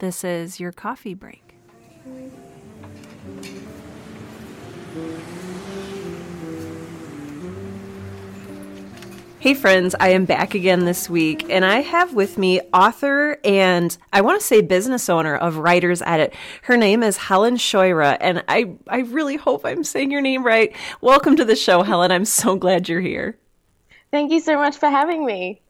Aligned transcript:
This 0.00 0.24
is 0.24 0.58
your 0.58 0.72
coffee 0.72 1.12
break. 1.12 1.56
Hey, 9.40 9.52
friends, 9.52 9.94
I 10.00 10.08
am 10.08 10.24
back 10.24 10.54
again 10.54 10.86
this 10.86 11.10
week, 11.10 11.50
and 11.50 11.66
I 11.66 11.82
have 11.82 12.14
with 12.14 12.38
me 12.38 12.62
author 12.72 13.38
and 13.44 13.94
I 14.10 14.22
want 14.22 14.40
to 14.40 14.46
say 14.46 14.62
business 14.62 15.10
owner 15.10 15.36
of 15.36 15.58
Writer's 15.58 16.00
Edit. 16.00 16.34
Her 16.62 16.78
name 16.78 17.02
is 17.02 17.18
Helen 17.18 17.56
Scheuerer, 17.56 18.16
and 18.22 18.42
I, 18.48 18.72
I 18.88 19.00
really 19.00 19.36
hope 19.36 19.66
I'm 19.66 19.84
saying 19.84 20.10
your 20.10 20.22
name 20.22 20.46
right. 20.46 20.74
Welcome 21.02 21.36
to 21.36 21.44
the 21.44 21.56
show, 21.56 21.82
Helen. 21.82 22.10
I'm 22.10 22.24
so 22.24 22.56
glad 22.56 22.88
you're 22.88 23.02
here. 23.02 23.38
Thank 24.10 24.32
you 24.32 24.40
so 24.40 24.56
much 24.56 24.78
for 24.78 24.88
having 24.88 25.26
me. 25.26 25.60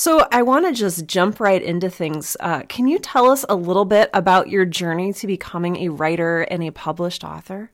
So, 0.00 0.26
I 0.32 0.40
want 0.40 0.64
to 0.64 0.72
just 0.72 1.04
jump 1.04 1.40
right 1.40 1.62
into 1.62 1.90
things. 1.90 2.34
Uh, 2.40 2.62
can 2.62 2.88
you 2.88 2.98
tell 2.98 3.30
us 3.30 3.44
a 3.50 3.54
little 3.54 3.84
bit 3.84 4.08
about 4.14 4.48
your 4.48 4.64
journey 4.64 5.12
to 5.12 5.26
becoming 5.26 5.76
a 5.76 5.90
writer 5.90 6.40
and 6.40 6.62
a 6.62 6.70
published 6.70 7.22
author? 7.22 7.70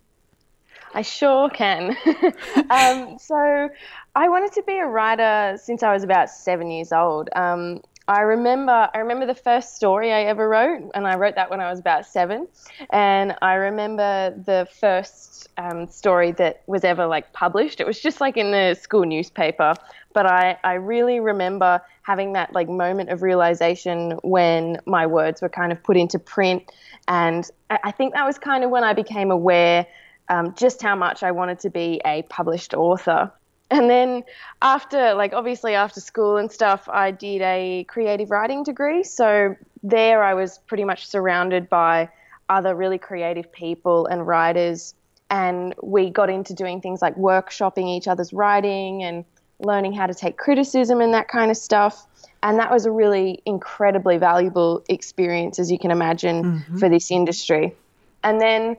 I 0.93 1.03
sure 1.03 1.49
can. 1.51 1.97
um, 2.71 3.17
so, 3.21 3.69
I 4.17 4.29
wanted 4.29 4.51
to 4.55 4.65
be 4.65 4.77
a 4.77 4.87
writer 4.87 5.57
since 5.57 5.85
I 5.85 5.93
was 5.93 6.03
about 6.03 6.29
seven 6.29 6.69
years 6.69 6.93
old. 6.93 7.29
Um, 7.37 7.81
I 8.09 8.21
remember 8.21 8.89
I 8.95 8.99
remember 8.99 9.27
the 9.27 9.35
first 9.35 9.75
story 9.75 10.13
I 10.13 10.23
ever 10.23 10.49
wrote, 10.49 10.91
and 10.95 11.07
I 11.07 11.17
wrote 11.17 11.35
that 11.35 11.51
when 11.51 11.61
I 11.61 11.69
was 11.69 11.81
about 11.81 12.07
seven. 12.07 12.47
And 12.91 13.35
I 13.43 13.55
remember 13.55 14.31
the 14.47 14.69
first 14.81 15.49
um, 15.59 15.89
story 15.89 16.31
that 16.33 16.63
was 16.67 16.85
ever 16.85 17.07
like 17.07 17.33
published. 17.33 17.81
It 17.81 17.87
was 17.87 18.01
just 18.01 18.21
like 18.21 18.37
in 18.37 18.53
the 18.53 18.75
school 18.81 19.05
newspaper. 19.05 19.75
But 20.13 20.27
I, 20.27 20.57
I 20.63 20.75
really 20.75 21.19
remember 21.19 21.83
having 22.03 22.33
that 22.35 22.55
like 22.55 22.69
moment 22.69 23.11
of 23.11 23.23
realization 23.23 24.13
when 24.23 24.79
my 24.87 25.07
words 25.07 25.43
were 25.43 25.49
kind 25.49 25.73
of 25.73 25.83
put 25.83 25.97
into 25.97 26.19
print, 26.19 26.71
and 27.09 27.49
I 27.71 27.91
think 27.91 28.15
that 28.15 28.25
was 28.25 28.39
kind 28.39 28.63
of 28.63 28.71
when 28.71 28.85
I 28.85 28.93
became 28.93 29.33
aware 29.33 29.87
um, 30.29 30.55
just 30.55 30.81
how 30.81 30.95
much 30.97 31.23
I 31.23 31.33
wanted 31.33 31.59
to 31.61 31.71
be 31.71 32.01
a 32.05 32.23
published 32.23 32.73
author 32.73 33.33
and 33.71 33.91
then 33.91 34.23
after 34.63 35.15
like 35.15 35.33
obviously 35.33 35.75
after 35.75 36.01
school 36.01 36.37
and 36.37 36.51
stuff 36.53 36.89
i 36.89 37.11
did 37.11 37.43
a 37.43 37.85
creative 37.89 38.31
writing 38.31 38.63
degree. 38.63 39.03
So 39.03 39.57
there 39.83 40.23
i 40.23 40.35
was 40.35 40.59
pretty 40.67 40.85
much 40.85 41.07
surrounded 41.07 41.69
by 41.69 42.09
other 42.49 42.75
really 42.75 42.99
creative 42.99 43.51
people 43.53 44.07
and 44.07 44.27
writers. 44.27 44.95
And 45.31 45.75
we 45.83 46.11
got 46.11 46.31
into 46.31 46.55
doing 46.55 46.81
things 46.81 47.03
like 47.03 47.17
workshopping 47.17 47.89
each 47.89 48.07
other's 48.07 48.33
writing 48.33 49.03
and 49.03 49.25
learning 49.59 49.93
how 49.95 50.07
to 50.07 50.15
take 50.15 50.37
criticism 50.37 51.01
and 51.01 51.13
that 51.15 51.29
kind 51.29 51.51
of 51.51 51.57
stuff. 51.57 52.07
And 52.43 52.59
that 52.61 52.71
was 52.71 52.87
a 52.87 52.93
really 52.93 53.43
incredibly 53.45 54.19
valuable 54.19 54.85
experience 54.89 55.59
as 55.59 55.71
you 55.73 55.79
can 55.79 55.91
imagine 55.91 56.45
mm-hmm. 56.45 56.79
for 56.79 56.89
this 56.89 57.11
industry. 57.11 57.75
And 58.23 58.41
then 58.41 58.77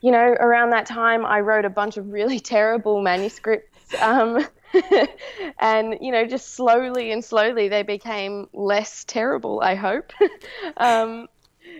you 0.00 0.10
know 0.10 0.34
around 0.40 0.70
that 0.70 0.86
time 0.86 1.24
i 1.26 1.40
wrote 1.40 1.64
a 1.64 1.70
bunch 1.70 1.96
of 1.96 2.12
really 2.12 2.40
terrible 2.54 3.02
manuscripts 3.02 3.69
um, 4.00 4.46
and 5.58 5.98
you 6.00 6.12
know, 6.12 6.26
just 6.26 6.54
slowly 6.54 7.12
and 7.12 7.24
slowly 7.24 7.68
they 7.68 7.82
became 7.82 8.48
less 8.52 9.04
terrible. 9.04 9.60
I 9.62 9.74
hope. 9.74 10.12
um, 10.76 11.28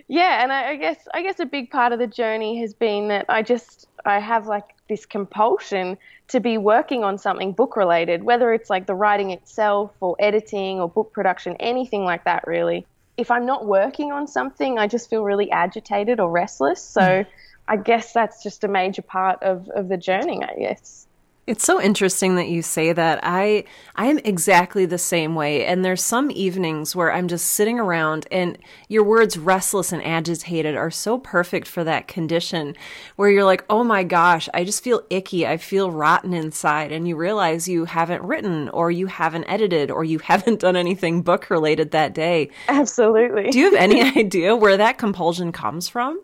yeah, 0.07 0.43
and 0.43 0.51
I, 0.51 0.71
I 0.71 0.75
guess 0.75 1.07
I 1.13 1.21
guess 1.21 1.39
a 1.39 1.45
big 1.45 1.71
part 1.71 1.93
of 1.93 1.99
the 1.99 2.07
journey 2.07 2.61
has 2.61 2.73
been 2.73 3.09
that 3.09 3.25
I 3.29 3.41
just 3.41 3.87
I 4.05 4.19
have 4.19 4.47
like 4.47 4.75
this 4.89 5.05
compulsion 5.05 5.97
to 6.29 6.39
be 6.39 6.57
working 6.57 7.03
on 7.03 7.17
something 7.17 7.51
book 7.51 7.75
related, 7.75 8.23
whether 8.23 8.53
it's 8.53 8.69
like 8.69 8.87
the 8.87 8.95
writing 8.95 9.31
itself 9.31 9.91
or 9.99 10.15
editing 10.19 10.79
or 10.79 10.89
book 10.89 11.13
production, 11.13 11.55
anything 11.59 12.03
like 12.03 12.23
that, 12.25 12.45
really. 12.47 12.85
If 13.17 13.29
I'm 13.29 13.45
not 13.45 13.65
working 13.65 14.11
on 14.11 14.27
something, 14.27 14.79
I 14.79 14.87
just 14.87 15.09
feel 15.09 15.23
really 15.23 15.51
agitated 15.51 16.19
or 16.19 16.31
restless. 16.31 16.81
So 16.81 17.01
mm. 17.01 17.25
I 17.67 17.77
guess 17.77 18.13
that's 18.13 18.41
just 18.41 18.63
a 18.63 18.67
major 18.67 19.01
part 19.01 19.43
of, 19.43 19.69
of 19.69 19.89
the 19.89 19.97
journey, 19.97 20.41
I 20.41 20.55
guess. 20.57 21.07
It's 21.47 21.65
so 21.65 21.81
interesting 21.81 22.35
that 22.35 22.49
you 22.49 22.61
say 22.61 22.93
that. 22.93 23.19
I 23.23 23.63
I 23.95 24.05
am 24.05 24.19
exactly 24.19 24.85
the 24.85 24.99
same 24.99 25.33
way 25.33 25.65
and 25.65 25.83
there's 25.83 26.03
some 26.03 26.29
evenings 26.29 26.95
where 26.95 27.11
I'm 27.11 27.27
just 27.27 27.47
sitting 27.47 27.79
around 27.79 28.27
and 28.31 28.59
your 28.89 29.03
words 29.03 29.39
restless 29.39 29.91
and 29.91 30.03
agitated 30.03 30.75
are 30.75 30.91
so 30.91 31.17
perfect 31.17 31.67
for 31.67 31.83
that 31.83 32.07
condition 32.07 32.75
where 33.15 33.31
you're 33.31 33.43
like, 33.43 33.65
"Oh 33.71 33.83
my 33.83 34.03
gosh, 34.03 34.49
I 34.53 34.63
just 34.63 34.83
feel 34.83 35.01
icky. 35.09 35.47
I 35.47 35.57
feel 35.57 35.89
rotten 35.89 36.33
inside." 36.33 36.91
And 36.91 37.07
you 37.07 37.15
realize 37.15 37.67
you 37.67 37.85
haven't 37.85 38.21
written 38.21 38.69
or 38.69 38.91
you 38.91 39.07
haven't 39.07 39.45
edited 39.45 39.89
or 39.89 40.03
you 40.03 40.19
haven't 40.23 40.59
done 40.59 40.75
anything 40.75 41.23
book 41.23 41.49
related 41.49 41.89
that 41.91 42.13
day. 42.13 42.51
Absolutely. 42.67 43.49
Do 43.49 43.57
you 43.57 43.65
have 43.65 43.81
any 43.81 44.01
idea 44.19 44.55
where 44.55 44.77
that 44.77 44.99
compulsion 44.99 45.51
comes 45.51 45.89
from? 45.89 46.21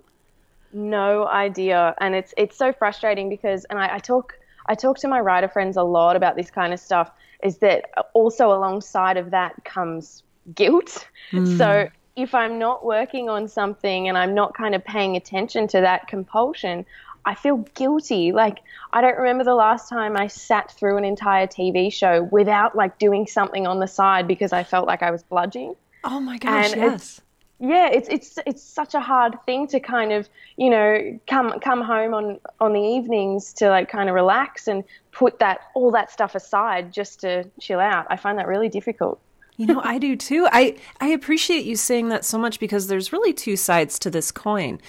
No 0.71 1.27
idea. 1.27 1.95
And 1.99 2.13
it's 2.13 2.35
it's 2.37 2.55
so 2.55 2.71
frustrating 2.71 3.29
because 3.29 3.65
and 3.65 3.79
I, 3.79 3.95
I 3.95 3.99
talk 3.99 4.37
I 4.67 4.75
talk 4.75 4.97
to 4.99 5.07
my 5.07 5.19
writer 5.19 5.47
friends 5.47 5.77
a 5.77 5.83
lot 5.83 6.15
about 6.15 6.35
this 6.35 6.51
kind 6.51 6.73
of 6.73 6.79
stuff. 6.79 7.11
Is 7.43 7.57
that 7.59 7.89
also 8.13 8.51
alongside 8.51 9.17
of 9.17 9.31
that 9.31 9.63
comes 9.63 10.23
guilt? 10.53 11.07
Mm. 11.31 11.57
So 11.57 11.89
if 12.15 12.33
I'm 12.33 12.57
not 12.57 12.85
working 12.85 13.29
on 13.29 13.47
something 13.47 14.07
and 14.07 14.17
I'm 14.17 14.33
not 14.33 14.55
kind 14.55 14.75
of 14.75 14.83
paying 14.83 15.15
attention 15.15 15.67
to 15.69 15.81
that 15.81 16.07
compulsion, 16.07 16.85
I 17.25 17.35
feel 17.35 17.57
guilty. 17.75 18.31
Like 18.31 18.59
I 18.91 19.01
don't 19.01 19.17
remember 19.17 19.43
the 19.43 19.55
last 19.55 19.89
time 19.89 20.17
I 20.17 20.27
sat 20.27 20.71
through 20.71 20.97
an 20.97 21.05
entire 21.05 21.47
TV 21.47 21.91
show 21.93 22.23
without 22.23 22.75
like 22.75 22.97
doing 22.97 23.27
something 23.27 23.67
on 23.67 23.79
the 23.79 23.87
side 23.87 24.27
because 24.27 24.53
I 24.53 24.63
felt 24.63 24.87
like 24.87 25.03
I 25.03 25.11
was 25.11 25.23
bludging. 25.23 25.75
Oh 26.03 26.19
my 26.19 26.37
gosh, 26.37 26.73
and 26.73 26.81
yes 26.81 27.21
yeah, 27.59 27.87
it's 27.87 28.07
it's 28.09 28.39
it's 28.45 28.61
such 28.61 28.93
a 28.93 28.99
hard 28.99 29.35
thing 29.45 29.67
to 29.67 29.79
kind 29.79 30.11
of 30.11 30.29
you 30.57 30.69
know 30.69 31.19
come 31.27 31.59
come 31.59 31.81
home 31.81 32.13
on 32.13 32.39
on 32.59 32.73
the 32.73 32.79
evenings 32.79 33.51
to 33.53 33.69
like 33.69 33.89
kind 33.89 34.09
of 34.09 34.15
relax 34.15 34.67
and 34.67 34.83
put 35.11 35.39
that 35.39 35.61
all 35.73 35.91
that 35.91 36.11
stuff 36.11 36.35
aside 36.35 36.93
just 36.93 37.19
to 37.21 37.49
chill 37.59 37.79
out. 37.79 38.05
I 38.09 38.17
find 38.17 38.37
that 38.37 38.47
really 38.47 38.69
difficult. 38.69 39.19
You 39.57 39.65
know, 39.65 39.81
I 39.83 39.97
do 39.97 40.15
too. 40.15 40.47
I 40.51 40.77
I 41.01 41.07
appreciate 41.07 41.65
you 41.65 41.75
saying 41.75 42.09
that 42.09 42.23
so 42.23 42.37
much 42.37 42.59
because 42.59 42.87
there's 42.87 43.11
really 43.11 43.33
two 43.33 43.55
sides 43.55 43.97
to 43.99 44.11
this 44.11 44.31
coin. 44.31 44.79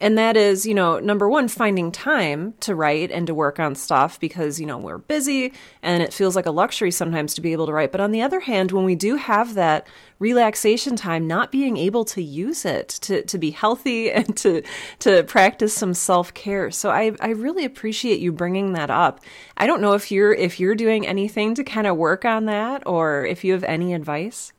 And 0.00 0.16
that 0.16 0.34
is, 0.34 0.64
you 0.64 0.72
know, 0.74 0.98
number 0.98 1.28
one, 1.28 1.46
finding 1.46 1.92
time 1.92 2.54
to 2.60 2.74
write 2.74 3.10
and 3.10 3.26
to 3.26 3.34
work 3.34 3.60
on 3.60 3.74
stuff 3.74 4.18
because, 4.18 4.58
you 4.58 4.64
know, 4.64 4.78
we're 4.78 4.98
busy 4.98 5.52
and 5.82 6.02
it 6.02 6.14
feels 6.14 6.34
like 6.34 6.46
a 6.46 6.50
luxury 6.50 6.90
sometimes 6.90 7.34
to 7.34 7.42
be 7.42 7.52
able 7.52 7.66
to 7.66 7.72
write. 7.72 7.92
But 7.92 8.00
on 8.00 8.10
the 8.10 8.22
other 8.22 8.40
hand, 8.40 8.72
when 8.72 8.86
we 8.86 8.94
do 8.94 9.16
have 9.16 9.54
that 9.54 9.86
relaxation 10.18 10.96
time, 10.96 11.26
not 11.26 11.52
being 11.52 11.76
able 11.76 12.06
to 12.06 12.22
use 12.22 12.64
it 12.64 12.88
to, 12.88 13.22
to 13.22 13.36
be 13.36 13.50
healthy 13.50 14.10
and 14.20 14.34
to, 14.38 14.62
to 15.00 15.22
practice 15.24 15.74
some 15.74 15.92
self 15.92 16.32
care. 16.32 16.70
So 16.70 16.90
I, 16.90 17.12
I 17.20 17.30
really 17.30 17.66
appreciate 17.66 18.20
you 18.20 18.32
bringing 18.32 18.72
that 18.72 18.90
up. 18.90 19.20
I 19.58 19.66
don't 19.66 19.82
know 19.82 19.92
if 19.92 20.10
you're, 20.10 20.32
if 20.32 20.58
you're 20.58 20.74
doing 20.74 21.06
anything 21.06 21.54
to 21.56 21.64
kind 21.64 21.86
of 21.86 21.98
work 21.98 22.24
on 22.24 22.46
that 22.46 22.86
or 22.86 23.26
if 23.26 23.44
you 23.44 23.52
have 23.52 23.64
any 23.64 23.92
advice. 23.92 24.54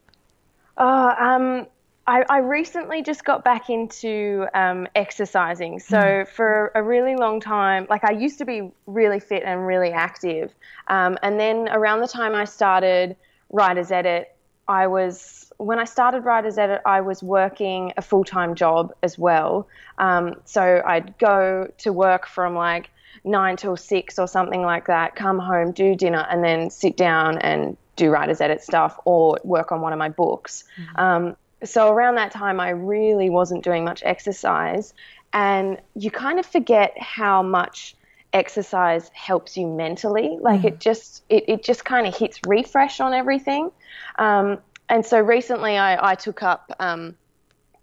Uh, 0.77 1.15
um, 1.19 1.67
I, 2.07 2.23
I, 2.29 2.37
recently 2.39 3.03
just 3.03 3.23
got 3.23 3.43
back 3.43 3.69
into 3.69 4.47
um, 4.53 4.87
exercising. 4.95 5.79
So 5.79 5.97
mm. 5.97 6.27
for 6.27 6.71
a 6.73 6.81
really 6.81 7.15
long 7.15 7.39
time, 7.39 7.85
like 7.89 8.03
I 8.03 8.11
used 8.11 8.39
to 8.39 8.45
be 8.45 8.71
really 8.87 9.19
fit 9.19 9.43
and 9.45 9.65
really 9.67 9.91
active, 9.91 10.53
um, 10.87 11.17
and 11.21 11.39
then 11.39 11.69
around 11.69 12.01
the 12.01 12.07
time 12.07 12.33
I 12.33 12.45
started 12.45 13.15
Writer's 13.51 13.91
Edit, 13.91 14.35
I 14.67 14.87
was 14.87 15.51
when 15.57 15.77
I 15.77 15.85
started 15.85 16.25
Writer's 16.25 16.57
Edit, 16.57 16.81
I 16.85 17.01
was 17.01 17.21
working 17.21 17.93
a 17.97 18.01
full 18.01 18.23
time 18.23 18.55
job 18.55 18.93
as 19.03 19.19
well. 19.19 19.67
Um, 19.99 20.35
so 20.45 20.81
I'd 20.85 21.17
go 21.19 21.71
to 21.79 21.93
work 21.93 22.25
from 22.25 22.55
like 22.55 22.89
nine 23.23 23.57
till 23.57 23.77
six 23.77 24.17
or 24.17 24.27
something 24.27 24.63
like 24.63 24.87
that, 24.87 25.15
come 25.15 25.37
home, 25.37 25.71
do 25.71 25.95
dinner, 25.95 26.25
and 26.31 26.43
then 26.43 26.71
sit 26.71 26.97
down 26.97 27.37
and 27.37 27.77
do 27.95 28.09
Writer's 28.09 28.41
Edit 28.41 28.63
stuff 28.63 28.99
or 29.05 29.37
work 29.43 29.71
on 29.71 29.81
one 29.81 29.93
of 29.93 29.99
my 29.99 30.09
books. 30.09 30.63
Mm 30.97 31.35
so 31.63 31.91
around 31.91 32.15
that 32.15 32.31
time, 32.31 32.59
I 32.59 32.69
really 32.69 33.29
wasn't 33.29 33.63
doing 33.63 33.83
much 33.83 34.01
exercise, 34.03 34.93
and 35.33 35.79
you 35.95 36.11
kind 36.11 36.39
of 36.39 36.45
forget 36.45 36.97
how 36.99 37.41
much 37.41 37.95
exercise 38.33 39.09
helps 39.13 39.57
you 39.57 39.67
mentally. 39.67 40.37
Like 40.39 40.61
mm. 40.61 40.65
it 40.65 40.79
just 40.79 41.23
it, 41.29 41.45
it 41.47 41.63
just 41.63 41.85
kind 41.85 42.07
of 42.07 42.15
hits 42.15 42.39
refresh 42.47 42.99
on 42.99 43.13
everything. 43.13 43.71
Um, 44.17 44.59
and 44.89 45.05
so 45.05 45.19
recently, 45.19 45.77
I, 45.77 46.11
I 46.11 46.15
took 46.15 46.43
up. 46.43 46.71
Um, 46.79 47.15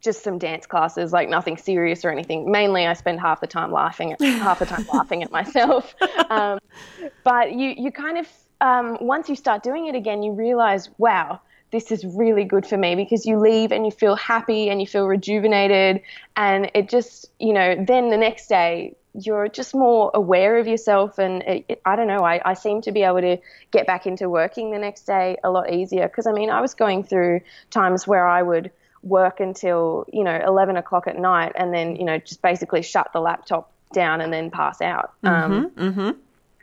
just 0.00 0.23
some 0.23 0.38
dance 0.38 0.64
classes, 0.64 1.12
like 1.12 1.29
nothing 1.29 1.56
serious 1.56 2.05
or 2.05 2.11
anything. 2.11 2.49
Mainly, 2.53 2.87
I 2.87 2.93
spend 2.93 3.19
half 3.19 3.41
the 3.41 3.49
time 3.49 3.73
laughing 3.73 4.12
at 4.12 4.20
half 4.20 4.61
the 4.61 4.67
time 4.67 4.87
laughing 4.93 5.25
at 5.25 5.32
myself. 5.32 5.93
Um, 6.31 6.61
but 7.25 7.53
you 7.53 7.75
you 7.76 7.91
kind 7.91 8.17
of 8.17 8.29
um, 8.61 8.99
once 9.00 9.29
you 9.29 9.37
start 9.37 9.62
doing 9.62 9.87
it 9.87 9.94
again, 9.94 10.23
you 10.23 10.32
realize, 10.32 10.91
wow, 10.99 11.41
this 11.70 11.93
is 11.93 12.05
really 12.05 12.44
good 12.44 12.67
for 12.67 12.76
me 12.76 12.94
because 12.94 13.26
you 13.26 13.38
leave 13.38 13.73
and 13.73 13.85
you 13.85 13.91
feel 13.91 14.17
happy 14.17 14.70
and 14.70 14.81
you 14.81 14.87
feel 14.87 15.06
rejuvenated. 15.06 16.03
And 16.37 16.70
it 16.75 16.88
just 16.88 17.31
you 17.38 17.53
know 17.53 17.76
then 17.87 18.09
the 18.09 18.17
next 18.17 18.49
day 18.49 18.94
you're 19.15 19.49
just 19.49 19.75
more 19.75 20.11
aware 20.15 20.59
of 20.59 20.67
yourself. 20.67 21.19
And 21.19 21.43
it, 21.43 21.65
it, 21.69 21.82
i 21.85 21.97
don't 21.97 22.09
know 22.09 22.25
I, 22.25 22.41
I 22.44 22.55
seem 22.55 22.81
to 22.82 22.93
be 22.93 23.03
able 23.03 23.20
to 23.20 23.38
get 23.70 23.87
back 23.87 24.06
into 24.06 24.29
working 24.29 24.70
the 24.70 24.79
next 24.79 25.03
day 25.03 25.37
a 25.44 25.50
lot 25.50 25.73
easier. 25.73 26.09
Because 26.09 26.26
i 26.26 26.32
mean 26.32 26.50
i 26.50 26.61
was 26.61 26.75
going 26.75 27.05
through 27.05 27.41
times 27.70 28.06
where 28.06 28.26
i 28.26 28.43
would 28.43 28.70
work 29.03 29.41
until 29.41 30.05
you 30.12 30.25
know 30.25 30.41
11 30.44 30.76
o'clock 30.76 31.06
at 31.06 31.17
night 31.17 31.53
and 31.55 31.73
then 31.73 31.97
you 31.97 32.05
know 32.05 32.19
just 32.19 32.43
basically 32.43 32.82
shut 32.82 33.12
the 33.12 33.20
laptop 33.20 33.70
down 33.93 34.20
and 34.20 34.32
then 34.32 34.50
pass 34.50 34.81
out. 34.81 35.12
Mm-hmm, 35.25 35.53
um, 35.53 35.70
mm-hmm. 35.70 36.11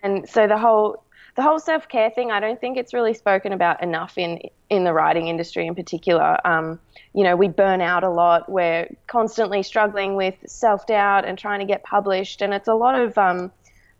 and 0.03 0.29
so 0.29 0.47
the 0.47 0.57
whole 0.57 1.03
the 1.35 1.41
whole 1.41 1.59
self 1.59 1.87
care 1.89 2.09
thing, 2.09 2.31
I 2.31 2.39
don't 2.39 2.59
think 2.59 2.77
it's 2.77 2.93
really 2.93 3.13
spoken 3.13 3.51
about 3.51 3.83
enough 3.83 4.17
in 4.17 4.39
in 4.69 4.83
the 4.85 4.93
writing 4.93 5.27
industry 5.27 5.67
in 5.67 5.75
particular. 5.75 6.37
Um, 6.47 6.79
you 7.13 7.23
know, 7.23 7.35
we 7.35 7.47
burn 7.49 7.81
out 7.81 8.03
a 8.03 8.09
lot. 8.09 8.49
We're 8.49 8.87
constantly 9.07 9.61
struggling 9.61 10.15
with 10.15 10.35
self 10.47 10.87
doubt 10.87 11.25
and 11.25 11.37
trying 11.37 11.59
to 11.59 11.65
get 11.65 11.83
published, 11.83 12.41
and 12.41 12.53
it's 12.53 12.69
a 12.69 12.73
lot 12.73 12.99
of 12.99 13.17
um, 13.17 13.51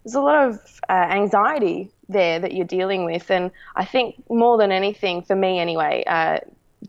there's 0.04 0.16
a 0.16 0.22
lot 0.22 0.48
of 0.48 0.60
uh, 0.88 0.94
anxiety 0.94 1.92
there 2.08 2.40
that 2.40 2.54
you're 2.54 2.66
dealing 2.66 3.04
with. 3.04 3.30
And 3.30 3.52
I 3.76 3.84
think 3.84 4.24
more 4.30 4.58
than 4.58 4.72
anything, 4.72 5.22
for 5.24 5.36
me 5.36 5.60
anyway, 5.60 6.04
uh, 6.08 6.40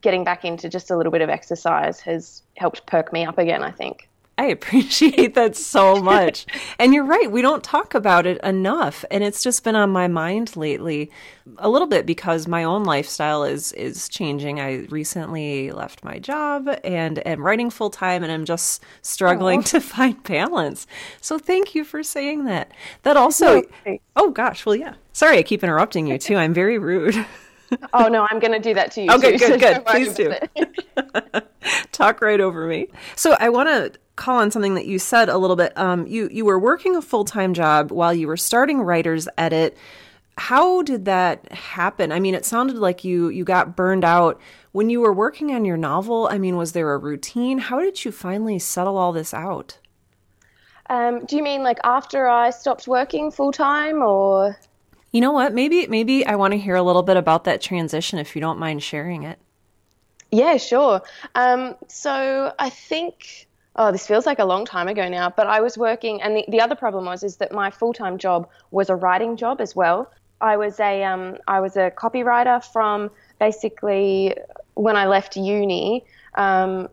getting 0.00 0.22
back 0.22 0.44
into 0.44 0.68
just 0.68 0.90
a 0.90 0.96
little 0.96 1.12
bit 1.12 1.22
of 1.22 1.28
exercise 1.28 2.00
has 2.00 2.42
helped 2.56 2.86
perk 2.86 3.12
me 3.12 3.24
up 3.24 3.38
again. 3.38 3.64
I 3.64 3.72
think. 3.72 4.08
I 4.38 4.46
appreciate 4.46 5.34
that 5.34 5.56
so 5.56 5.96
much. 6.02 6.46
and 6.78 6.92
you're 6.92 7.04
right, 7.04 7.30
we 7.30 7.40
don't 7.40 7.64
talk 7.64 7.94
about 7.94 8.26
it 8.26 8.38
enough. 8.42 9.04
And 9.10 9.24
it's 9.24 9.42
just 9.42 9.64
been 9.64 9.76
on 9.76 9.90
my 9.90 10.08
mind 10.08 10.56
lately 10.56 11.10
a 11.58 11.70
little 11.70 11.86
bit 11.86 12.04
because 12.04 12.46
my 12.46 12.64
own 12.64 12.84
lifestyle 12.84 13.44
is 13.44 13.72
is 13.72 14.08
changing. 14.08 14.60
I 14.60 14.86
recently 14.90 15.70
left 15.70 16.04
my 16.04 16.18
job 16.18 16.68
and 16.84 17.26
am 17.26 17.42
writing 17.42 17.70
full 17.70 17.90
time 17.90 18.22
and 18.22 18.32
I'm 18.32 18.44
just 18.44 18.82
struggling 19.00 19.60
oh. 19.60 19.62
to 19.62 19.80
find 19.80 20.22
balance. 20.22 20.86
So 21.20 21.38
thank 21.38 21.74
you 21.74 21.84
for 21.84 22.02
saying 22.02 22.44
that. 22.44 22.72
That 23.04 23.16
also 23.16 23.62
Oh 24.16 24.30
gosh, 24.30 24.66
well 24.66 24.76
yeah. 24.76 24.94
Sorry 25.12 25.38
I 25.38 25.42
keep 25.42 25.64
interrupting 25.64 26.06
you 26.06 26.18
too. 26.18 26.36
I'm 26.36 26.52
very 26.52 26.78
rude. 26.78 27.24
oh 27.92 28.08
no, 28.08 28.26
I'm 28.30 28.38
going 28.38 28.52
to 28.52 28.60
do 28.60 28.74
that 28.74 28.92
to 28.92 29.02
you. 29.02 29.10
Okay, 29.12 29.36
too, 29.36 29.58
good, 29.58 29.60
good. 29.60 29.86
Please 29.86 30.14
do. 30.14 30.34
Talk 31.92 32.20
right 32.20 32.40
over 32.40 32.66
me. 32.66 32.88
So 33.16 33.36
I 33.40 33.48
want 33.48 33.68
to 33.68 33.98
call 34.16 34.38
on 34.38 34.50
something 34.50 34.74
that 34.74 34.86
you 34.86 34.98
said 34.98 35.28
a 35.28 35.38
little 35.38 35.56
bit. 35.56 35.76
Um, 35.76 36.06
you 36.06 36.28
you 36.32 36.44
were 36.44 36.58
working 36.58 36.96
a 36.96 37.02
full 37.02 37.24
time 37.24 37.54
job 37.54 37.90
while 37.90 38.14
you 38.14 38.26
were 38.26 38.36
starting 38.36 38.80
Writer's 38.82 39.28
Edit. 39.38 39.76
How 40.38 40.82
did 40.82 41.06
that 41.06 41.50
happen? 41.52 42.12
I 42.12 42.20
mean, 42.20 42.34
it 42.34 42.44
sounded 42.44 42.76
like 42.76 43.04
you 43.04 43.28
you 43.28 43.44
got 43.44 43.76
burned 43.76 44.04
out 44.04 44.40
when 44.72 44.90
you 44.90 45.00
were 45.00 45.12
working 45.12 45.52
on 45.52 45.64
your 45.64 45.76
novel. 45.76 46.28
I 46.30 46.38
mean, 46.38 46.56
was 46.56 46.72
there 46.72 46.92
a 46.92 46.98
routine? 46.98 47.58
How 47.58 47.80
did 47.80 48.04
you 48.04 48.12
finally 48.12 48.58
settle 48.58 48.96
all 48.96 49.12
this 49.12 49.32
out? 49.32 49.78
Um, 50.88 51.24
do 51.24 51.36
you 51.36 51.42
mean 51.42 51.62
like 51.62 51.78
after 51.84 52.28
I 52.28 52.50
stopped 52.50 52.86
working 52.86 53.30
full 53.30 53.52
time, 53.52 54.02
or? 54.02 54.56
You 55.12 55.20
know 55.20 55.32
what? 55.32 55.54
Maybe 55.54 55.86
maybe 55.86 56.26
I 56.26 56.36
want 56.36 56.52
to 56.52 56.58
hear 56.58 56.74
a 56.74 56.82
little 56.82 57.02
bit 57.02 57.16
about 57.16 57.44
that 57.44 57.60
transition 57.60 58.18
if 58.18 58.34
you 58.34 58.40
don't 58.40 58.58
mind 58.58 58.82
sharing 58.82 59.22
it. 59.22 59.38
Yeah, 60.30 60.56
sure. 60.56 61.02
Um, 61.34 61.76
so 61.88 62.52
I 62.58 62.70
think 62.70 63.46
oh, 63.76 63.92
this 63.92 64.06
feels 64.06 64.26
like 64.26 64.38
a 64.38 64.44
long 64.44 64.64
time 64.64 64.88
ago 64.88 65.08
now, 65.08 65.30
but 65.30 65.46
I 65.46 65.60
was 65.60 65.78
working, 65.78 66.20
and 66.22 66.36
the, 66.36 66.44
the 66.48 66.60
other 66.60 66.74
problem 66.74 67.04
was 67.04 67.22
is 67.22 67.36
that 67.36 67.52
my 67.52 67.70
full 67.70 67.92
time 67.92 68.18
job 68.18 68.48
was 68.70 68.90
a 68.90 68.96
writing 68.96 69.36
job 69.36 69.60
as 69.60 69.76
well. 69.76 70.10
I 70.40 70.56
was 70.56 70.80
a 70.80 71.04
um, 71.04 71.38
I 71.46 71.60
was 71.60 71.76
a 71.76 71.90
copywriter 71.90 72.62
from 72.72 73.10
basically 73.38 74.34
when 74.74 74.96
I 74.96 75.06
left 75.06 75.36
uni 75.36 76.04
um, 76.34 76.88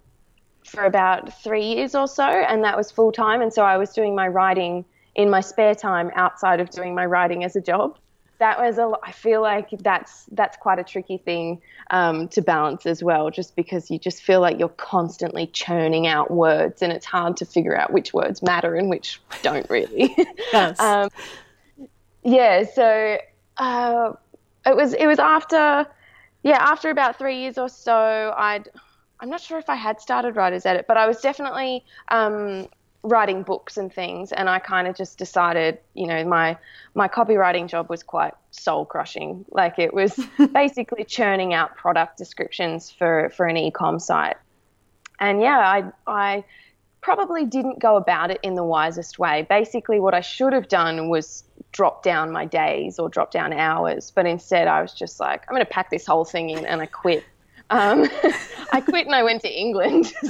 for 0.65 0.85
about 0.85 1.41
three 1.43 1.65
years 1.65 1.95
or 1.95 2.07
so, 2.07 2.23
and 2.23 2.63
that 2.63 2.77
was 2.77 2.91
full 2.91 3.11
time. 3.11 3.41
And 3.41 3.51
so 3.51 3.63
I 3.63 3.77
was 3.77 3.91
doing 3.91 4.15
my 4.15 4.27
writing 4.27 4.85
in 5.15 5.29
my 5.29 5.41
spare 5.41 5.75
time 5.75 6.11
outside 6.15 6.59
of 6.59 6.69
doing 6.69 6.95
my 6.95 7.05
writing 7.05 7.43
as 7.43 7.55
a 7.55 7.61
job 7.61 7.97
that 8.43 8.59
was 8.59 8.77
a. 8.77 8.91
I 9.01 9.13
feel 9.13 9.41
like 9.41 9.69
that's 9.79 10.25
that's 10.33 10.57
quite 10.57 10.77
a 10.77 10.83
tricky 10.83 11.17
thing 11.17 11.61
um, 11.91 12.27
to 12.29 12.41
balance 12.41 12.85
as 12.85 13.01
well, 13.01 13.29
just 13.29 13.55
because 13.55 13.89
you 13.89 13.97
just 13.97 14.21
feel 14.21 14.41
like 14.41 14.59
you're 14.59 14.67
constantly 14.67 15.47
churning 15.47 16.07
out 16.07 16.29
words, 16.29 16.81
and 16.81 16.91
it's 16.91 17.05
hard 17.05 17.37
to 17.37 17.45
figure 17.45 17.73
out 17.73 17.93
which 17.93 18.13
words 18.13 18.43
matter 18.43 18.75
and 18.75 18.89
which 18.89 19.21
don't 19.43 19.69
really. 19.69 20.13
yes. 20.51 20.77
um, 20.81 21.07
yeah. 22.23 22.65
So 22.65 23.17
uh, 23.55 24.11
it 24.65 24.75
was 24.75 24.93
it 24.93 25.07
was 25.07 25.19
after 25.19 25.87
yeah 26.43 26.57
after 26.59 26.89
about 26.89 27.17
three 27.17 27.37
years 27.37 27.57
or 27.57 27.69
so 27.69 28.33
I'd. 28.37 28.67
I'm 29.21 29.29
not 29.29 29.39
sure 29.39 29.57
if 29.57 29.69
I 29.69 29.75
had 29.75 30.01
started 30.01 30.35
Writer's 30.35 30.65
Edit, 30.65 30.83
but 30.85 30.97
I 30.97 31.07
was 31.07 31.21
definitely 31.21 31.85
um, 32.09 32.67
writing 33.03 33.43
books 33.43 33.75
and 33.75 33.93
things 33.93 34.31
and 34.31 34.49
I 34.49 34.59
kind 34.59 34.87
of 34.87 34.95
just 34.95 35.17
decided, 35.17 35.77
you 35.93 36.07
know, 36.07 36.23
my 36.23 36.57
my 36.95 37.07
copywriting 37.07 37.67
job 37.67 37.89
was 37.89 38.01
quite 38.01 38.33
soul 38.51 38.85
crushing. 38.85 39.45
Like 39.51 39.77
it 39.77 39.93
was 39.93 40.17
basically 40.53 41.03
churning 41.03 41.53
out 41.53 41.75
product 41.75 42.17
descriptions 42.17 42.89
for 42.89 43.31
for 43.35 43.45
an 43.45 43.57
e-com 43.57 43.99
site. 43.99 44.37
And 45.19 45.41
yeah, 45.41 45.59
I 45.59 45.83
I 46.07 46.43
probably 47.01 47.45
didn't 47.45 47.79
go 47.79 47.97
about 47.97 48.31
it 48.31 48.39
in 48.41 48.55
the 48.55 48.63
wisest 48.63 49.19
way. 49.19 49.45
Basically 49.49 49.99
what 49.99 50.13
I 50.13 50.21
should 50.21 50.53
have 50.53 50.69
done 50.69 51.09
was 51.09 51.43
drop 51.73 52.03
down 52.03 52.31
my 52.31 52.45
days 52.45 52.97
or 52.97 53.09
drop 53.09 53.31
down 53.31 53.51
hours, 53.51 54.11
but 54.11 54.25
instead 54.25 54.67
I 54.67 54.81
was 54.81 54.93
just 54.93 55.19
like, 55.19 55.43
I'm 55.47 55.53
going 55.53 55.65
to 55.65 55.71
pack 55.71 55.89
this 55.89 56.05
whole 56.05 56.23
thing 56.23 56.49
in 56.49 56.65
and 56.65 56.81
I 56.81 56.85
quit. 56.85 57.25
Um, 57.73 58.07
I 58.71 58.81
quit 58.81 59.07
and 59.07 59.15
I 59.15 59.23
went 59.23 59.41
to 59.41 59.51
England. 59.51 60.13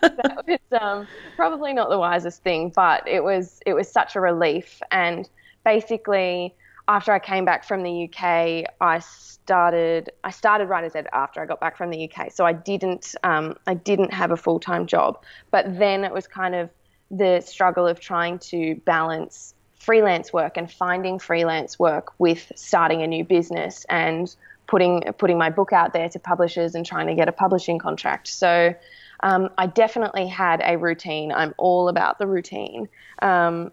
So 0.00 0.08
that 0.08 0.46
was 0.46 0.80
um, 0.80 1.06
probably 1.36 1.74
not 1.74 1.90
the 1.90 1.98
wisest 1.98 2.42
thing, 2.42 2.72
but 2.74 3.06
it 3.06 3.22
was 3.22 3.60
it 3.66 3.74
was 3.74 3.86
such 3.86 4.16
a 4.16 4.20
relief. 4.20 4.80
And 4.90 5.28
basically, 5.62 6.54
after 6.88 7.12
I 7.12 7.18
came 7.18 7.44
back 7.44 7.64
from 7.64 7.82
the 7.82 8.04
UK, 8.04 8.64
I 8.80 8.98
started 9.00 10.08
I 10.24 10.30
started 10.30 10.70
Writer's 10.70 10.96
Ed 10.96 11.06
after 11.12 11.42
I 11.42 11.44
got 11.44 11.60
back 11.60 11.76
from 11.76 11.90
the 11.90 12.10
UK. 12.10 12.32
So 12.32 12.46
I 12.46 12.54
didn't 12.54 13.14
um, 13.24 13.56
I 13.66 13.74
didn't 13.74 14.14
have 14.14 14.30
a 14.30 14.38
full 14.38 14.58
time 14.58 14.86
job, 14.86 15.22
but 15.50 15.78
then 15.78 16.02
it 16.02 16.14
was 16.14 16.26
kind 16.26 16.54
of 16.54 16.70
the 17.10 17.42
struggle 17.42 17.86
of 17.86 18.00
trying 18.00 18.38
to 18.38 18.76
balance 18.86 19.54
freelance 19.76 20.32
work 20.32 20.56
and 20.56 20.70
finding 20.70 21.18
freelance 21.18 21.78
work 21.78 22.12
with 22.18 22.52
starting 22.54 23.02
a 23.02 23.06
new 23.06 23.24
business 23.24 23.84
and 23.90 24.34
putting 24.70 25.02
putting 25.18 25.36
my 25.36 25.50
book 25.50 25.72
out 25.72 25.92
there 25.92 26.08
to 26.08 26.18
publishers 26.20 26.76
and 26.76 26.86
trying 26.86 27.08
to 27.08 27.14
get 27.14 27.28
a 27.28 27.32
publishing 27.32 27.78
contract. 27.78 28.28
So 28.28 28.72
um, 29.18 29.50
I 29.58 29.66
definitely 29.66 30.28
had 30.28 30.62
a 30.64 30.78
routine. 30.78 31.32
I'm 31.32 31.54
all 31.58 31.88
about 31.88 32.18
the 32.18 32.26
routine. 32.26 32.88
Um, 33.20 33.72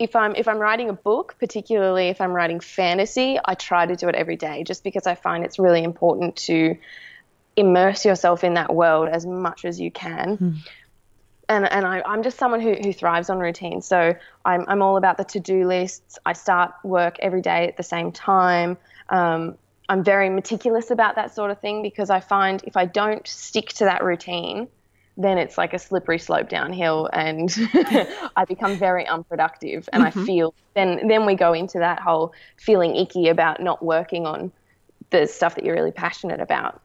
if 0.00 0.16
I'm 0.16 0.34
if 0.34 0.48
I'm 0.48 0.58
writing 0.58 0.90
a 0.90 0.92
book, 0.92 1.36
particularly 1.38 2.08
if 2.08 2.20
I'm 2.20 2.32
writing 2.32 2.58
fantasy, 2.58 3.38
I 3.42 3.54
try 3.54 3.86
to 3.86 3.94
do 3.94 4.08
it 4.08 4.16
every 4.16 4.36
day, 4.36 4.64
just 4.64 4.82
because 4.82 5.06
I 5.06 5.14
find 5.14 5.44
it's 5.44 5.60
really 5.60 5.84
important 5.84 6.34
to 6.48 6.76
immerse 7.54 8.04
yourself 8.04 8.42
in 8.42 8.54
that 8.54 8.74
world 8.74 9.08
as 9.08 9.24
much 9.24 9.64
as 9.64 9.80
you 9.80 9.92
can. 9.92 10.36
Mm. 10.36 10.56
And, 11.48 11.72
and 11.72 11.86
I, 11.86 12.02
am 12.04 12.24
just 12.24 12.38
someone 12.38 12.60
who, 12.60 12.74
who 12.74 12.92
thrives 12.92 13.30
on 13.30 13.38
routine. 13.38 13.80
So 13.80 14.16
I'm, 14.44 14.64
I'm 14.66 14.82
all 14.82 14.96
about 14.96 15.16
the 15.16 15.24
to 15.24 15.40
do 15.40 15.64
lists. 15.64 16.18
I 16.26 16.32
start 16.32 16.74
work 16.82 17.18
every 17.20 17.40
day 17.40 17.68
at 17.68 17.76
the 17.76 17.84
same 17.84 18.10
time. 18.10 18.76
Um, 19.08 19.56
I'm 19.88 20.02
very 20.02 20.28
meticulous 20.28 20.90
about 20.90 21.14
that 21.14 21.34
sort 21.34 21.50
of 21.50 21.60
thing 21.60 21.82
because 21.82 22.10
I 22.10 22.20
find 22.20 22.62
if 22.64 22.76
I 22.76 22.86
don't 22.86 23.26
stick 23.26 23.68
to 23.74 23.84
that 23.84 24.02
routine, 24.02 24.68
then 25.16 25.38
it's 25.38 25.56
like 25.56 25.72
a 25.72 25.78
slippery 25.78 26.18
slope 26.18 26.48
downhill 26.48 27.08
and 27.12 27.54
I 28.36 28.44
become 28.46 28.76
very 28.76 29.06
unproductive 29.06 29.88
and 29.92 30.02
mm-hmm. 30.02 30.20
I 30.20 30.24
feel 30.24 30.54
then 30.74 31.08
then 31.08 31.24
we 31.24 31.34
go 31.34 31.52
into 31.52 31.78
that 31.78 32.00
whole 32.00 32.34
feeling 32.56 32.96
icky 32.96 33.28
about 33.28 33.62
not 33.62 33.82
working 33.82 34.26
on 34.26 34.52
the 35.10 35.26
stuff 35.26 35.54
that 35.54 35.64
you're 35.64 35.74
really 35.74 35.92
passionate 35.92 36.40
about. 36.40 36.82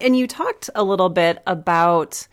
And 0.00 0.16
you 0.16 0.26
talked 0.26 0.68
a 0.74 0.82
little 0.82 1.08
bit 1.08 1.42
about 1.46 2.26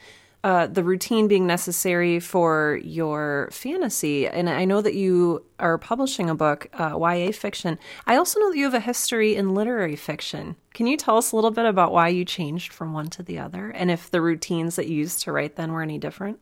uh, 0.43 0.67
the 0.67 0.83
routine 0.83 1.27
being 1.27 1.45
necessary 1.45 2.19
for 2.19 2.79
your 2.83 3.50
fantasy. 3.51 4.27
And 4.27 4.50
I 4.50 4.65
know 4.65 4.81
that 4.81 4.95
you 4.95 5.45
are 5.60 5.77
publishing 5.77 6.29
a 6.29 6.36
book, 6.36 6.67
uh, 6.74 6.98
YA 7.00 7.31
fiction. 7.31 7.77
I 8.07 8.15
also 8.15 8.39
know 8.39 8.50
that 8.50 8.57
you 8.57 8.63
have 8.65 8.74
a 8.74 8.79
history 8.79 9.36
in 9.36 9.53
literary 9.53 9.95
fiction. 9.95 10.55
Can 10.74 10.88
you 10.88 10.98
tell 10.98 11.17
us 11.17 11.31
a 11.31 11.36
little 11.36 11.51
bit 11.51 11.65
about 11.65 11.91
why 11.91 12.07
you 12.07 12.25
changed 12.25 12.74
from 12.74 12.93
one 12.93 13.07
to 13.12 13.24
the 13.24 13.38
other 13.38 13.69
and 13.69 13.91
if 13.91 14.10
the 14.10 14.21
routines 14.21 14.75
that 14.77 14.88
you 14.88 14.95
used 14.95 15.21
to 15.24 15.31
write 15.31 15.57
then 15.57 15.71
were 15.71 15.83
any 15.83 16.00
different? 16.00 16.39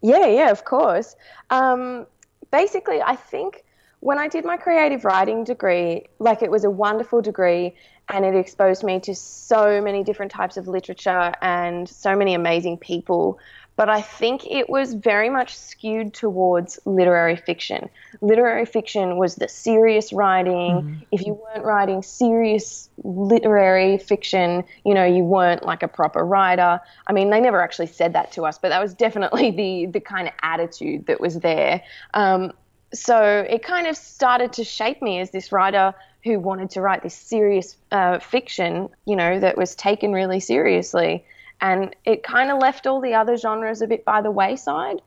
Yeah, 0.00 0.26
yeah, 0.26 0.50
of 0.50 0.64
course. 0.64 1.14
Um, 1.50 2.06
basically, 2.50 3.02
I 3.02 3.16
think 3.16 3.64
when 4.00 4.18
I 4.18 4.28
did 4.28 4.44
my 4.44 4.56
creative 4.56 5.04
writing 5.04 5.44
degree, 5.44 6.06
like 6.18 6.42
it 6.42 6.50
was 6.50 6.64
a 6.64 6.70
wonderful 6.70 7.20
degree 7.22 7.74
and 8.12 8.26
it 8.26 8.34
exposed 8.34 8.84
me 8.84 9.00
to 9.00 9.14
so 9.14 9.80
many 9.80 10.04
different 10.04 10.30
types 10.30 10.56
of 10.56 10.68
literature 10.68 11.32
and 11.40 11.88
so 11.88 12.14
many 12.14 12.34
amazing 12.34 12.76
people. 12.76 13.38
But 13.74 13.88
I 13.88 14.02
think 14.02 14.46
it 14.50 14.68
was 14.68 14.92
very 14.92 15.30
much 15.30 15.56
skewed 15.56 16.12
towards 16.12 16.78
literary 16.84 17.36
fiction. 17.36 17.88
Literary 18.20 18.66
fiction 18.66 19.16
was 19.16 19.36
the 19.36 19.48
serious 19.48 20.12
writing. 20.12 20.52
Mm-hmm. 20.52 20.94
If 21.10 21.24
you 21.24 21.32
weren't 21.42 21.64
writing 21.64 22.02
serious 22.02 22.90
literary 23.02 23.96
fiction, 23.96 24.62
you 24.84 24.92
know, 24.92 25.06
you 25.06 25.24
weren't 25.24 25.64
like 25.64 25.82
a 25.82 25.88
proper 25.88 26.22
writer. 26.22 26.80
I 27.06 27.12
mean, 27.14 27.30
they 27.30 27.40
never 27.40 27.62
actually 27.62 27.86
said 27.86 28.12
that 28.12 28.30
to 28.32 28.44
us, 28.44 28.58
but 28.58 28.68
that 28.68 28.80
was 28.80 28.92
definitely 29.06 29.50
the 29.50 29.86
the 29.86 30.00
kind 30.00 30.28
of 30.28 30.34
attitude 30.42 31.06
that 31.06 31.18
was 31.18 31.40
there. 31.40 31.82
Um, 32.12 32.52
so 32.92 33.46
it 33.48 33.62
kind 33.62 33.86
of 33.86 33.96
started 33.96 34.52
to 34.52 34.64
shape 34.64 35.00
me 35.00 35.18
as 35.20 35.30
this 35.30 35.50
writer 35.50 35.94
who 36.24 36.38
wanted 36.38 36.70
to 36.70 36.80
write 36.80 37.02
this 37.02 37.14
serious 37.14 37.76
uh, 37.90 38.18
fiction, 38.18 38.88
you 39.06 39.16
know, 39.16 39.40
that 39.40 39.56
was 39.56 39.74
taken 39.74 40.12
really 40.12 40.40
seriously. 40.40 41.24
and 41.62 41.94
it 42.04 42.22
kind 42.24 42.50
of 42.50 42.58
left 42.58 42.86
all 42.86 43.00
the 43.00 43.14
other 43.14 43.36
genres 43.36 43.80
a 43.80 43.86
bit 43.86 44.04
by 44.04 44.20
the 44.20 44.30
wayside. 44.30 45.00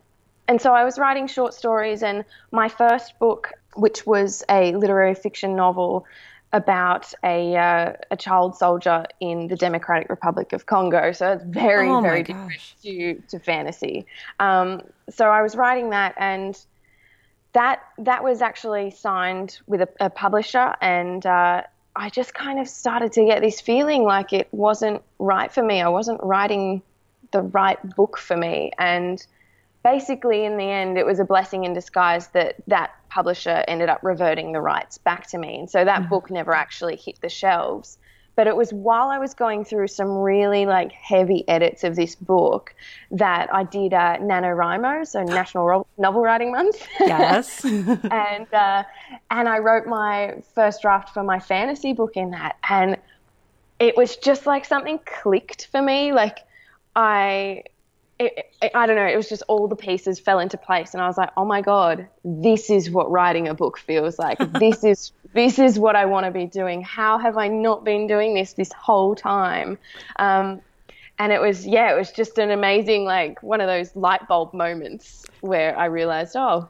And 0.47 0.61
so 0.61 0.73
I 0.73 0.83
was 0.85 0.97
writing 0.97 1.27
short 1.27 1.53
stories, 1.53 2.01
and 2.01 2.23
my 2.51 2.69
first 2.69 3.19
book, 3.19 3.51
which 3.75 4.05
was 4.05 4.43
a 4.49 4.73
literary 4.75 5.15
fiction 5.15 5.55
novel 5.55 6.05
about 6.53 7.13
a 7.23 7.55
uh, 7.57 7.93
a 8.11 8.15
child 8.15 8.55
soldier 8.55 9.05
in 9.19 9.47
the 9.47 9.55
Democratic 9.57 10.07
Republic 10.09 10.53
of 10.53 10.65
Congo. 10.65 11.11
So 11.11 11.33
it's 11.33 11.43
very 11.43 11.89
oh 11.89 11.99
very 11.99 12.23
different 12.23 12.61
to 12.83 13.21
to 13.29 13.39
fantasy. 13.39 14.05
Um, 14.39 14.81
so 15.09 15.25
I 15.29 15.41
was 15.41 15.55
writing 15.55 15.89
that, 15.89 16.13
and 16.17 16.57
that 17.55 17.81
that 17.99 18.23
was 18.23 18.41
actually 18.41 18.91
signed 18.91 19.59
with 19.65 19.81
a, 19.81 19.89
a 19.99 20.09
publisher, 20.09 20.75
and 20.81 21.25
uh, 21.25 21.63
I 21.95 22.09
just 22.09 22.33
kind 22.33 22.59
of 22.59 22.67
started 22.67 23.13
to 23.13 23.25
get 23.25 23.41
this 23.41 23.61
feeling 23.61 24.03
like 24.03 24.33
it 24.33 24.49
wasn't 24.51 25.01
right 25.19 25.51
for 25.51 25.63
me. 25.63 25.81
I 25.81 25.87
wasn't 25.87 26.21
writing 26.21 26.81
the 27.31 27.41
right 27.41 27.79
book 27.95 28.17
for 28.17 28.35
me, 28.35 28.71
and 28.77 29.25
basically, 29.83 30.43
in 30.43 30.57
the 30.57 30.65
end, 30.65 30.97
it 30.97 31.05
was 31.05 31.19
a 31.19 31.25
blessing 31.25 31.63
in 31.63 31.73
disguise 31.73 32.27
that 32.29 32.55
that 32.67 32.91
publisher 33.09 33.63
ended 33.69 33.87
up 33.87 33.99
reverting 34.03 34.51
the 34.51 34.59
rights 34.59 34.97
back 34.97 35.25
to 35.27 35.37
me. 35.37 35.57
And 35.57 35.69
so 35.69 35.85
that 35.85 36.01
mm-hmm. 36.01 36.09
book 36.09 36.29
never 36.29 36.53
actually 36.53 36.97
hit 36.97 37.21
the 37.21 37.29
shelves. 37.29 37.97
But 38.35 38.47
it 38.47 38.55
was 38.55 38.73
while 38.73 39.09
I 39.09 39.17
was 39.17 39.33
going 39.33 39.63
through 39.63 39.87
some 39.87 40.09
really 40.09 40.65
like 40.65 40.91
heavy 40.91 41.47
edits 41.47 41.83
of 41.83 41.95
this 41.95 42.15
book 42.15 42.75
that 43.11 43.53
I 43.53 43.63
did 43.63 43.93
uh, 43.93 44.17
NaNoWriMo, 44.17 45.07
so 45.07 45.23
National 45.23 45.87
Novel 45.97 46.21
Writing 46.21 46.51
Month. 46.51 46.85
Yes. 46.99 47.63
and 47.65 48.53
uh, 48.53 48.83
and 49.31 49.47
I 49.47 49.59
wrote 49.59 49.87
my 49.87 50.35
first 50.53 50.81
draft 50.81 51.13
for 51.13 51.23
my 51.23 51.39
fantasy 51.39 51.93
book 51.93 52.15
in 52.15 52.31
that, 52.31 52.57
and 52.69 52.97
it 53.79 53.95
was 53.95 54.17
just 54.17 54.45
like 54.45 54.65
something 54.65 54.99
clicked 55.05 55.67
for 55.67 55.81
me. 55.81 56.11
Like 56.11 56.39
I 56.95 57.63
it, 58.19 58.51
it, 58.61 58.71
I 58.73 58.85
don't 58.85 58.95
know, 58.95 59.05
it 59.05 59.17
was 59.17 59.27
just 59.27 59.43
all 59.47 59.67
the 59.67 59.75
pieces 59.75 60.19
fell 60.19 60.39
into 60.39 60.57
place, 60.57 60.93
and 60.93 61.01
I 61.01 61.07
was 61.07 61.17
like, 61.17 61.31
oh 61.35 61.45
my 61.45 61.61
god, 61.61 62.07
this 62.23 62.69
is 62.69 62.89
what 62.89 63.11
writing 63.11 63.47
a 63.47 63.53
book 63.53 63.77
feels 63.77 64.17
like. 64.17 64.37
this 64.59 64.83
is 64.83 65.11
this 65.35 65.59
is 65.59 65.77
what 65.77 65.95
I 65.95 66.05
want 66.05 66.25
to 66.25 66.31
be 66.31 66.45
doing. 66.45 66.81
How 66.81 67.17
have 67.17 67.37
I 67.37 67.49
not 67.49 67.83
been 67.83 68.07
doing 68.07 68.33
this 68.33 68.53
this 68.53 68.71
whole 68.71 69.15
time? 69.15 69.77
Um, 70.15 70.61
and 71.19 71.31
it 71.31 71.41
was 71.41 71.67
yeah, 71.67 71.93
it 71.93 71.97
was 71.97 72.11
just 72.11 72.37
an 72.37 72.51
amazing 72.51 73.03
like 73.03 73.43
one 73.43 73.61
of 73.61 73.67
those 73.67 73.95
light 73.95 74.27
bulb 74.27 74.53
moments 74.53 75.25
where 75.41 75.77
I 75.77 75.85
realized, 75.85 76.35
oh, 76.35 76.69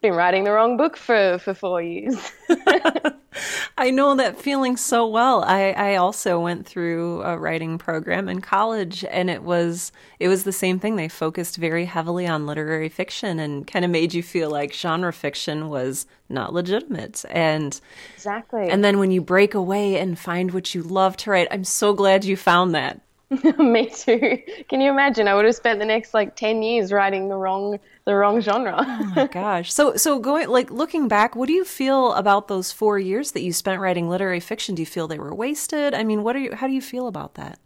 been 0.00 0.14
writing 0.14 0.44
the 0.44 0.52
wrong 0.52 0.76
book 0.76 0.96
for, 0.96 1.38
for 1.38 1.52
four 1.52 1.82
years. 1.82 2.16
I 3.78 3.90
know 3.90 4.16
that 4.16 4.40
feeling 4.40 4.76
so 4.76 5.06
well. 5.06 5.44
I, 5.44 5.70
I 5.72 5.96
also 5.96 6.40
went 6.40 6.66
through 6.66 7.22
a 7.22 7.38
writing 7.38 7.78
program 7.78 8.28
in 8.28 8.40
college 8.40 9.04
and 9.04 9.30
it 9.30 9.42
was 9.42 9.92
it 10.18 10.28
was 10.28 10.44
the 10.44 10.52
same 10.52 10.78
thing. 10.78 10.96
They 10.96 11.08
focused 11.08 11.56
very 11.56 11.84
heavily 11.84 12.26
on 12.26 12.46
literary 12.46 12.88
fiction 12.88 13.38
and 13.38 13.66
kind 13.66 13.84
of 13.84 13.90
made 13.90 14.14
you 14.14 14.22
feel 14.22 14.50
like 14.50 14.72
genre 14.72 15.12
fiction 15.12 15.68
was 15.68 16.06
not 16.28 16.52
legitimate. 16.52 17.24
And 17.30 17.78
Exactly. 18.14 18.68
And 18.68 18.82
then 18.82 18.98
when 18.98 19.10
you 19.10 19.20
break 19.20 19.54
away 19.54 19.98
and 19.98 20.18
find 20.18 20.52
what 20.52 20.74
you 20.74 20.82
love 20.82 21.16
to 21.18 21.30
write, 21.30 21.48
I'm 21.50 21.64
so 21.64 21.92
glad 21.92 22.24
you 22.24 22.36
found 22.36 22.74
that. 22.74 23.00
Me 23.58 23.88
too. 23.88 24.42
Can 24.68 24.80
you 24.80 24.90
imagine? 24.90 25.28
I 25.28 25.34
would 25.34 25.44
have 25.44 25.54
spent 25.54 25.78
the 25.78 25.84
next 25.84 26.14
like 26.14 26.34
10 26.34 26.62
years 26.62 26.90
writing 26.92 27.28
the 27.28 27.36
wrong 27.36 27.78
the 28.04 28.14
wrong 28.14 28.40
genre. 28.40 28.74
oh 28.78 29.12
my 29.14 29.26
gosh. 29.32 29.72
So 29.72 29.96
so 29.96 30.18
going 30.18 30.48
like 30.48 30.70
looking 30.70 31.06
back, 31.06 31.36
what 31.36 31.46
do 31.46 31.52
you 31.52 31.64
feel 31.64 32.12
about 32.14 32.48
those 32.48 32.72
4 32.72 32.98
years 32.98 33.32
that 33.32 33.42
you 33.42 33.52
spent 33.52 33.80
writing 33.80 34.08
literary 34.08 34.40
fiction? 34.40 34.74
Do 34.74 34.82
you 34.82 34.86
feel 34.86 35.06
they 35.06 35.18
were 35.18 35.34
wasted? 35.34 35.94
I 35.94 36.02
mean, 36.02 36.24
what 36.24 36.34
are 36.34 36.40
you 36.40 36.54
how 36.56 36.66
do 36.66 36.72
you 36.72 36.82
feel 36.82 37.06
about 37.06 37.34
that? 37.34 37.60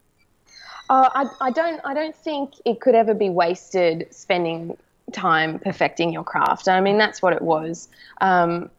Uh, 0.90 1.08
I, 1.14 1.46
I 1.46 1.50
don't 1.50 1.80
I 1.82 1.94
don't 1.94 2.14
think 2.14 2.54
it 2.66 2.80
could 2.80 2.94
ever 2.94 3.14
be 3.14 3.30
wasted 3.30 4.06
spending 4.10 4.76
time 5.12 5.58
perfecting 5.58 6.12
your 6.12 6.24
craft. 6.24 6.68
I 6.68 6.80
mean, 6.82 6.98
that's 6.98 7.22
what 7.22 7.32
it 7.32 7.42
was. 7.42 7.88
Um, 8.20 8.70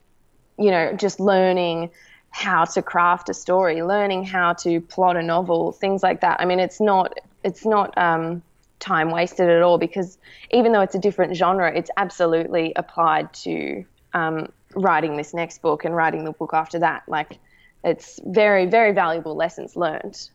you 0.59 0.69
know, 0.69 0.93
just 0.93 1.19
learning 1.19 1.89
how 2.35 2.65
to 2.65 2.81
craft 2.81 3.29
a 3.29 3.33
story, 3.33 3.81
learning 3.81 4.25
how 4.25 4.51
to 4.51 4.81
plot 4.81 5.15
a 5.15 5.23
novel, 5.23 5.71
things 5.71 6.03
like 6.03 6.19
that. 6.19 6.41
I 6.41 6.45
mean, 6.45 6.59
it's 6.59 6.81
not 6.81 7.17
it's 7.45 7.65
not 7.65 7.97
um, 7.97 8.43
time 8.79 9.09
wasted 9.09 9.49
at 9.49 9.61
all 9.61 9.77
because 9.77 10.17
even 10.51 10.73
though 10.73 10.81
it's 10.81 10.95
a 10.95 10.99
different 10.99 11.37
genre, 11.37 11.73
it's 11.73 11.89
absolutely 11.95 12.73
applied 12.75 13.33
to 13.45 13.85
um, 14.13 14.51
writing 14.75 15.15
this 15.15 15.33
next 15.33 15.61
book 15.61 15.85
and 15.85 15.95
writing 15.95 16.25
the 16.25 16.33
book 16.33 16.49
after 16.53 16.77
that. 16.79 17.03
Like, 17.07 17.39
it's 17.85 18.19
very 18.25 18.65
very 18.65 18.91
valuable 18.91 19.35
lessons 19.35 19.77
learned. 19.77 20.29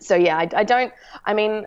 So 0.00 0.16
yeah, 0.16 0.38
I, 0.38 0.48
I 0.56 0.64
don't. 0.64 0.94
I 1.26 1.34
mean, 1.34 1.66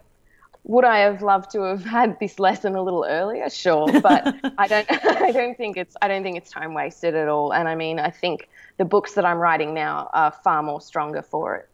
would 0.64 0.86
I 0.86 1.00
have 1.00 1.22
loved 1.22 1.52
to 1.52 1.62
have 1.62 1.84
had 1.84 2.20
this 2.20 2.40
lesson 2.40 2.76
a 2.76 2.84
little 2.84 3.06
earlier? 3.08 3.50
Sure, 3.50 4.00
but 4.02 4.36
I 4.58 4.68
don't. 4.68 4.88
I 5.06 5.32
don't 5.32 5.58
think 5.58 5.78
it's. 5.78 5.96
I 6.02 6.08
don't 6.08 6.24
think 6.24 6.38
it's 6.38 6.52
time 6.52 6.74
wasted 6.74 7.16
at 7.16 7.28
all. 7.28 7.54
And 7.54 7.68
I 7.68 7.76
mean, 7.76 8.00
I 8.00 8.10
think 8.10 8.50
the 8.78 8.86
books 8.86 9.14
that 9.14 9.26
I'm 9.26 9.38
writing 9.38 9.74
now 9.74 10.10
are 10.14 10.32
far 10.44 10.62
more 10.64 10.82
stronger 10.82 11.22
for 11.22 11.56
it. 11.56 11.68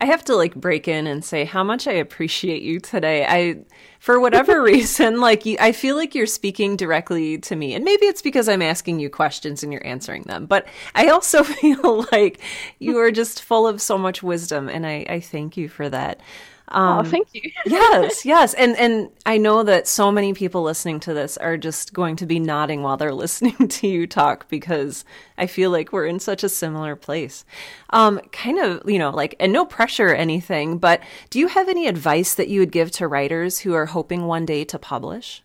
I 0.00 0.06
have 0.06 0.24
to 0.24 0.34
like 0.34 0.56
break 0.56 0.88
in 0.88 1.06
and 1.06 1.24
say 1.24 1.44
how 1.44 1.62
much 1.62 1.86
I 1.86 1.92
appreciate 1.92 2.62
you 2.62 2.80
today. 2.80 3.24
I, 3.24 3.58
for 4.00 4.18
whatever 4.18 4.60
reason, 4.72 5.20
like 5.20 5.46
you, 5.46 5.56
I 5.60 5.70
feel 5.70 5.94
like 5.94 6.12
you're 6.12 6.26
speaking 6.26 6.74
directly 6.74 7.38
to 7.38 7.54
me, 7.54 7.72
and 7.74 7.84
maybe 7.84 8.06
it's 8.06 8.20
because 8.20 8.48
I'm 8.48 8.62
asking 8.62 8.98
you 8.98 9.08
questions 9.08 9.62
and 9.62 9.72
you're 9.72 9.86
answering 9.86 10.22
them. 10.24 10.46
But 10.46 10.66
I 10.96 11.06
also 11.06 11.44
feel 11.44 12.04
like 12.10 12.40
you 12.80 12.98
are 12.98 13.12
just 13.12 13.42
full 13.42 13.68
of 13.68 13.80
so 13.80 13.96
much 13.96 14.24
wisdom, 14.24 14.68
and 14.68 14.84
I, 14.84 15.06
I 15.08 15.20
thank 15.20 15.56
you 15.56 15.68
for 15.68 15.88
that. 15.88 16.18
Oh, 16.72 16.80
um, 16.80 17.06
oh, 17.06 17.08
thank 17.08 17.28
you. 17.32 17.42
yes, 17.66 18.24
yes, 18.24 18.54
and 18.54 18.76
and 18.76 19.10
I 19.26 19.36
know 19.36 19.62
that 19.62 19.86
so 19.86 20.10
many 20.10 20.32
people 20.32 20.62
listening 20.62 21.00
to 21.00 21.14
this 21.14 21.36
are 21.36 21.56
just 21.56 21.92
going 21.92 22.16
to 22.16 22.26
be 22.26 22.40
nodding 22.40 22.82
while 22.82 22.96
they're 22.96 23.14
listening 23.22 23.68
to 23.68 23.86
you 23.86 24.06
talk 24.06 24.48
because 24.48 25.04
I 25.36 25.46
feel 25.46 25.70
like 25.70 25.92
we're 25.92 26.06
in 26.06 26.18
such 26.18 26.42
a 26.42 26.48
similar 26.48 26.96
place. 26.96 27.44
Um, 27.90 28.20
kind 28.32 28.58
of, 28.58 28.88
you 28.88 28.98
know, 28.98 29.10
like, 29.10 29.34
and 29.38 29.52
no 29.52 29.64
pressure 29.64 30.08
or 30.08 30.14
anything, 30.14 30.78
but 30.78 31.00
do 31.30 31.38
you 31.38 31.48
have 31.48 31.68
any 31.68 31.86
advice 31.86 32.34
that 32.34 32.48
you 32.48 32.60
would 32.60 32.72
give 32.72 32.90
to 32.92 33.06
writers 33.06 33.60
who 33.60 33.74
are 33.74 33.86
hoping 33.86 34.26
one 34.26 34.46
day 34.46 34.64
to 34.64 34.78
publish? 34.78 35.42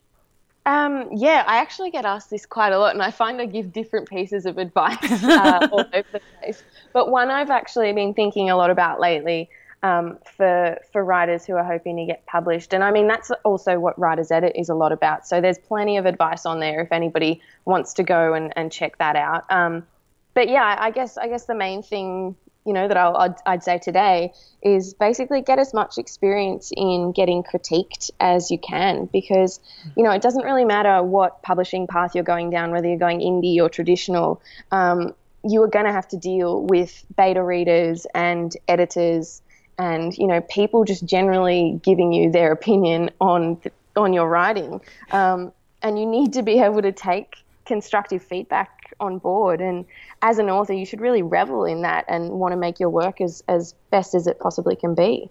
Um, 0.66 1.08
yeah, 1.16 1.46
I 1.48 1.58
actually 1.58 1.92
get 1.92 2.04
asked 2.04 2.30
this 2.30 2.46
quite 2.46 2.74
a 2.74 2.78
lot, 2.78 2.94
and 2.94 3.02
I 3.02 3.10
find 3.10 3.40
I 3.40 3.46
give 3.46 3.72
different 3.72 4.10
pieces 4.10 4.46
of 4.46 4.58
advice 4.58 5.24
uh, 5.24 5.68
all 5.72 5.80
over 5.80 6.08
the 6.12 6.22
place. 6.40 6.62
But 6.92 7.10
one 7.10 7.32
I've 7.32 7.50
actually 7.50 7.94
been 7.94 8.14
thinking 8.14 8.50
a 8.50 8.58
lot 8.58 8.70
about 8.70 9.00
lately 9.00 9.50
um, 9.84 10.18
for 10.36 10.78
for 10.92 11.04
writers 11.04 11.46
who 11.46 11.54
are 11.54 11.64
hoping 11.64 11.98
to 11.98 12.06
get 12.06 12.26
published. 12.26 12.74
And 12.74 12.84
I 12.84 12.92
mean 12.92 13.08
that's 13.08 13.32
also 13.44 13.80
what 13.80 13.98
Writers 14.00 14.32
Edit 14.32 14.54
is 14.56 14.70
a 14.70 14.76
lot 14.76 14.92
about. 14.92 15.28
So 15.28 15.42
there's 15.42 15.58
plenty 15.58 15.98
of 15.98 16.06
advice 16.06 16.46
on 16.46 16.60
there 16.60 16.82
if 16.82 16.92
anybody 16.92 17.42
wants 17.66 17.94
to 17.94 18.04
go 18.04 18.34
and, 18.34 18.54
and 18.56 18.72
check 18.72 18.98
that 18.98 19.16
out. 19.16 19.46
Um, 19.50 19.86
but 20.34 20.50
yeah, 20.50 20.76
I 20.80 20.92
guess 20.92 21.18
I 21.18 21.28
guess 21.28 21.46
the 21.46 21.56
main 21.56 21.84
thing 21.84 22.36
you 22.66 22.74
know 22.74 22.88
that 22.88 22.98
I'd, 22.98 23.36
I'd 23.46 23.64
say 23.64 23.80
today 23.80 24.34
is 24.62 24.94
basically 24.94 25.42
get 25.42 25.58
as 25.58 25.74
much 25.74 25.98
experience 25.98 26.72
in 26.76 27.14
getting 27.14 27.42
critiqued 27.42 28.12
as 28.20 28.52
you 28.52 28.58
can 28.58 29.06
because 29.06 29.62
you 29.96 30.04
know 30.04 30.12
it 30.12 30.22
doesn't 30.22 30.44
really 30.44 30.66
matter 30.66 31.02
what 31.02 31.42
publishing 31.44 31.88
path 31.88 32.14
you're 32.14 32.26
going 32.26 32.50
down, 32.50 32.72
whether 32.72 32.88
you're 32.88 32.98
going 32.98 33.22
indie 33.22 33.60
or 33.60 33.70
traditional. 33.70 34.42
Um, 34.72 35.14
you 35.44 35.64
are 35.64 35.68
going 35.68 35.86
to 35.86 35.94
have 35.94 36.08
to 36.10 36.18
deal 36.18 36.64
with 36.64 37.06
beta 37.16 37.42
readers 37.42 38.06
and 38.14 38.56
editors 38.68 39.42
and 39.78 40.18
you 40.18 40.28
know 40.28 40.42
people 40.42 40.84
just 40.84 41.06
generally 41.06 41.80
giving 41.84 42.12
you 42.12 42.32
their 42.32 42.52
opinion 42.52 43.10
on 43.22 43.62
on 43.96 44.14
your 44.14 44.30
writing. 44.30 44.82
Um, 45.12 45.52
and 45.82 46.00
you 46.00 46.06
need 46.06 46.34
to 46.34 46.44
be 46.44 46.60
able 46.60 46.82
to 46.82 46.92
take 46.92 47.38
constructive 47.66 48.24
feedback 48.24 48.94
on 49.00 49.20
board. 49.20 49.62
And 49.62 49.86
as 50.22 50.40
an 50.40 50.50
author 50.50 50.74
you 50.74 50.86
should 50.86 51.02
really 51.02 51.22
revel 51.22 51.66
in 51.66 51.82
that 51.82 52.06
and 52.08 52.32
want 52.32 52.52
to 52.54 52.58
make 52.58 52.80
your 52.80 52.90
work 52.90 53.22
as 53.22 53.44
as 53.48 53.74
best 53.92 54.16
as 54.16 54.28
it 54.28 54.40
possibly 54.40 54.76
can 54.76 54.96
be. 54.96 55.30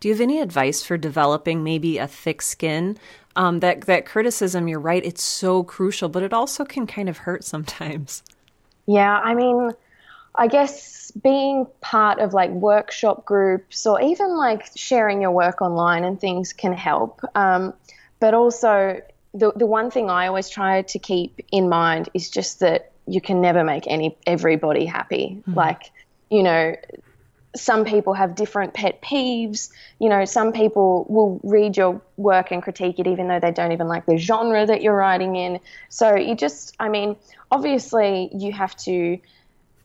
Do 0.00 0.08
you 0.08 0.14
have 0.14 0.20
any 0.20 0.40
advice 0.40 0.82
for 0.82 0.96
developing 0.96 1.62
maybe 1.62 1.98
a 1.98 2.08
thick 2.08 2.42
skin? 2.42 2.98
Um, 3.36 3.60
that 3.60 3.82
that 3.82 4.04
criticism 4.04 4.68
you're 4.68 4.80
right 4.80 5.02
it's 5.02 5.22
so 5.22 5.62
crucial 5.62 6.10
but 6.10 6.22
it 6.22 6.34
also 6.34 6.64
can 6.64 6.86
kind 6.86 7.08
of 7.08 7.18
hurt 7.18 7.44
sometimes. 7.44 8.22
Yeah 8.86 9.20
i 9.24 9.34
mean 9.34 9.70
I 10.34 10.46
guess 10.46 11.10
being 11.10 11.66
part 11.80 12.18
of 12.18 12.32
like 12.32 12.50
workshop 12.50 13.24
groups 13.24 13.86
or 13.86 14.00
even 14.00 14.36
like 14.36 14.70
sharing 14.74 15.20
your 15.20 15.30
work 15.30 15.60
online 15.60 16.04
and 16.04 16.18
things 16.18 16.52
can 16.52 16.72
help. 16.72 17.20
Um, 17.34 17.74
but 18.18 18.34
also, 18.34 19.00
the, 19.34 19.52
the 19.56 19.66
one 19.66 19.90
thing 19.90 20.10
I 20.10 20.26
always 20.26 20.48
try 20.48 20.82
to 20.82 20.98
keep 20.98 21.40
in 21.50 21.68
mind 21.68 22.08
is 22.14 22.30
just 22.30 22.60
that 22.60 22.92
you 23.06 23.20
can 23.20 23.40
never 23.40 23.64
make 23.64 23.84
any 23.86 24.16
everybody 24.26 24.86
happy. 24.86 25.38
Mm-hmm. 25.40 25.54
Like, 25.54 25.90
you 26.30 26.42
know, 26.42 26.76
some 27.54 27.84
people 27.84 28.14
have 28.14 28.34
different 28.34 28.74
pet 28.74 29.02
peeves. 29.02 29.70
You 29.98 30.08
know, 30.08 30.24
some 30.24 30.52
people 30.52 31.06
will 31.08 31.40
read 31.42 31.76
your 31.76 32.00
work 32.16 32.50
and 32.50 32.62
critique 32.62 32.98
it 32.98 33.06
even 33.06 33.28
though 33.28 33.40
they 33.40 33.50
don't 33.50 33.72
even 33.72 33.88
like 33.88 34.06
the 34.06 34.16
genre 34.16 34.64
that 34.64 34.82
you're 34.82 34.96
writing 34.96 35.36
in. 35.36 35.60
So 35.88 36.14
you 36.14 36.34
just, 36.34 36.74
I 36.78 36.88
mean, 36.88 37.16
obviously 37.50 38.30
you 38.34 38.52
have 38.52 38.74
to 38.76 39.18